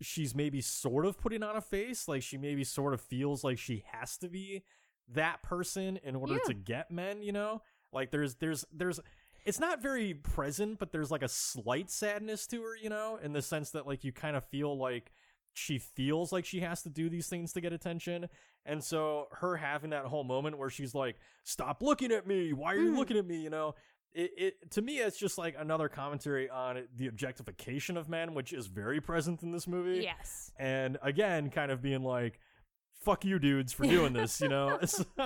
[0.00, 3.58] she's maybe sort of putting on a face, like she maybe sort of feels like
[3.58, 4.62] she has to be
[5.08, 6.40] that person in order Yeah.
[6.46, 7.62] to get men, you know?
[7.92, 9.00] Like there's there's there's
[9.46, 13.32] it's not very present, but there's like a slight sadness to her, you know, in
[13.32, 15.12] the sense that like you kind of feel like
[15.54, 18.28] she feels like she has to do these things to get attention.
[18.66, 22.52] And so her having that whole moment where she's like, "Stop looking at me.
[22.52, 22.96] Why are you Mhm.
[22.98, 23.74] looking at me?" you know,
[24.12, 28.52] it, it to me it's just like another commentary on the objectification of men which
[28.52, 30.50] is very present in this movie yes.
[30.58, 32.40] and again kind of being like
[33.06, 35.04] fuck you dudes for doing this you know So-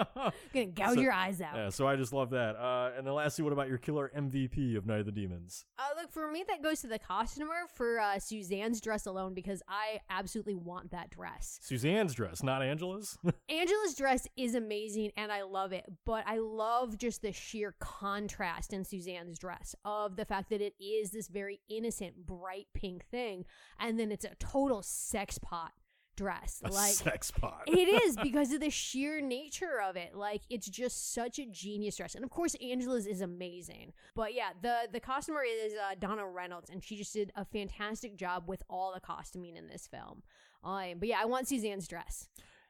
[0.52, 1.56] Gonna gouge So- your eyes out.
[1.56, 4.76] yeah so i just love that uh and then lastly what about your killer mvp
[4.76, 7.98] of night of the demons Uh, look, for me, that goes to the costumer for
[7.98, 11.58] uh, Suzanne's dress alone because I absolutely want that dress.
[11.62, 13.16] suzanne's dress not angela's
[13.48, 18.72] Angela's dress is amazing and I love it, but I love just the sheer contrast
[18.72, 23.44] in Suzanne's dress of the fact that it is this very innocent, bright pink thing,
[23.78, 25.72] and then it's a total sex pot
[26.20, 26.60] dress.
[26.64, 30.14] a like sex pot it is because of the sheer nature of it.
[30.14, 33.92] Like it's just such a genius dress, and of course Angela's is amazing.
[34.14, 38.16] But yeah, the the costumer is uh, Donna Reynolds, and she just did a fantastic
[38.16, 40.22] job with all the costuming in this film.
[40.62, 42.28] Um, but yeah, I want Suzanne's dress.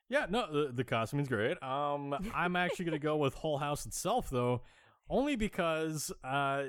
[0.09, 1.61] Yeah, no, the, the costuming's great.
[1.62, 4.62] Um, I'm actually gonna go with Hull House itself, though,
[5.11, 6.64] only because, uh,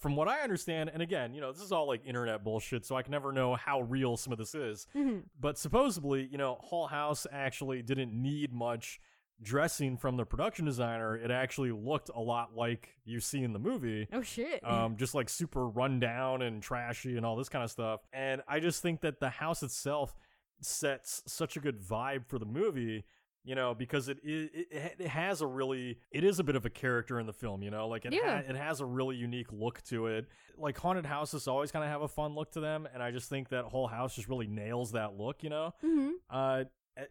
[0.00, 2.96] from what I understand, and again, you know, this is all like internet bullshit, so
[2.96, 4.86] I can never know how real some of this is.
[4.94, 5.22] Mhm.
[5.40, 9.00] But supposedly, you know, Hull House actually didn't need much
[9.42, 11.14] dressing from the production designer.
[11.16, 14.64] It actually looked a lot like you see in the movie Oh shit!
[14.66, 18.00] um, just like super rundown and trashy and all this kind of stuff.
[18.14, 20.16] And I just think that the house itself
[20.62, 23.04] sets such a good vibe for the movie.
[23.46, 24.66] You know, because it it,
[24.98, 27.62] it has a really it is a bit of a character in the film.
[27.62, 28.42] You know, like it Yeah.
[28.42, 30.26] ha- it has a really unique look to it.
[30.58, 33.28] Like haunted houses always kind of have a fun look to them, and I just
[33.30, 35.42] think that Hull House just really nails that look.
[35.44, 36.64] You know, hmm uh,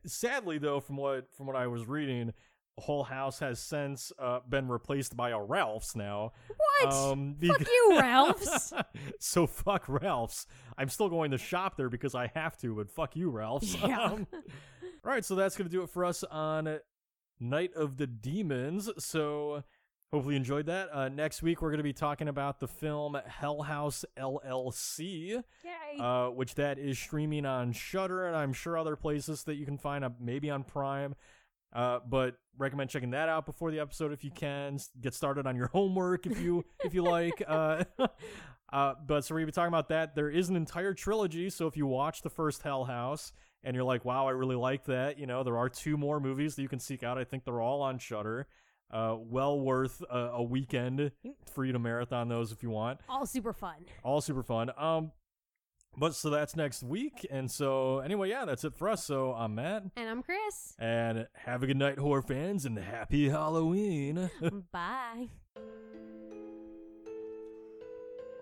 [0.06, 2.34] sadly though, from what from what I was reading,
[2.80, 6.34] Hull House has since uh, been replaced by a Ralph's now.
[6.82, 6.94] What?
[6.94, 8.74] Um, Fuck you, Ralph's.
[9.20, 10.48] so fuck Ralph's.
[10.78, 13.76] I'm still going to shop there because I have to, but fuck you, Ralph's.
[13.82, 14.10] Yeah.
[14.16, 14.28] Um,
[15.06, 16.80] all right, so that's gonna do it for us on
[17.39, 18.89] Night of the Demons.
[18.97, 19.64] So
[20.12, 20.89] hopefully you enjoyed that.
[20.91, 25.43] Uh, next week we're gonna be talking about the film Hell House LLC
[25.99, 29.78] uh, which that is streaming on Shudder and I'm sure other places that you can
[29.78, 31.16] find, uh, maybe on Prime.
[31.74, 34.80] Uh, but recommend checking that out before the episode if you can.
[35.01, 37.43] Get started on your homework if you if you like.
[37.45, 37.84] Uh,
[38.74, 40.16] uh, but so we're gonna be talking about that.
[40.16, 43.34] There is an entire trilogy, so if you watch the first Hell House
[43.66, 46.55] and you're like, "Wow, I really like that," you know, there are two more movies
[46.55, 47.18] that you can seek out.
[47.18, 48.47] I think they're all on Shudder.
[48.91, 51.11] Uh, well worth a, a weekend
[51.51, 53.78] for you to marathon those if you want All super fun.
[54.03, 54.70] all super fun.
[54.78, 55.11] Um,
[55.97, 59.03] but so that's next week, and so anyway, yeah, that's it for us.
[59.03, 60.76] So I'm Matt, And I'm Chris.
[60.78, 64.30] and have a good night, horror fans, and happy Halloween.
[64.72, 65.30] Bye.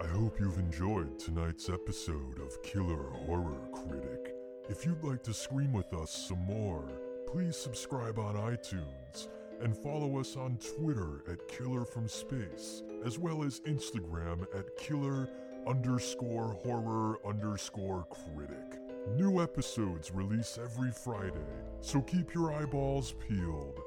[0.01, 4.32] I hope you've enjoyed tonight's episode of Killer Horror Critic.
[4.70, 6.86] If you'd like to scream with us some more,
[7.28, 9.28] please subscribe on iTunes
[9.61, 15.28] and follow us on Twitter at Killer from Space, as well as Instagram at Killer
[15.68, 18.80] underscore horror underscore critic.
[19.18, 21.34] New episodes release every Friday,
[21.82, 23.82] so keep your eyeballs peeled,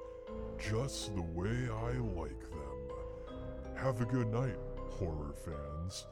[0.59, 3.37] just the way I like them.
[3.77, 4.59] Have a good night,
[4.91, 6.07] horror fans,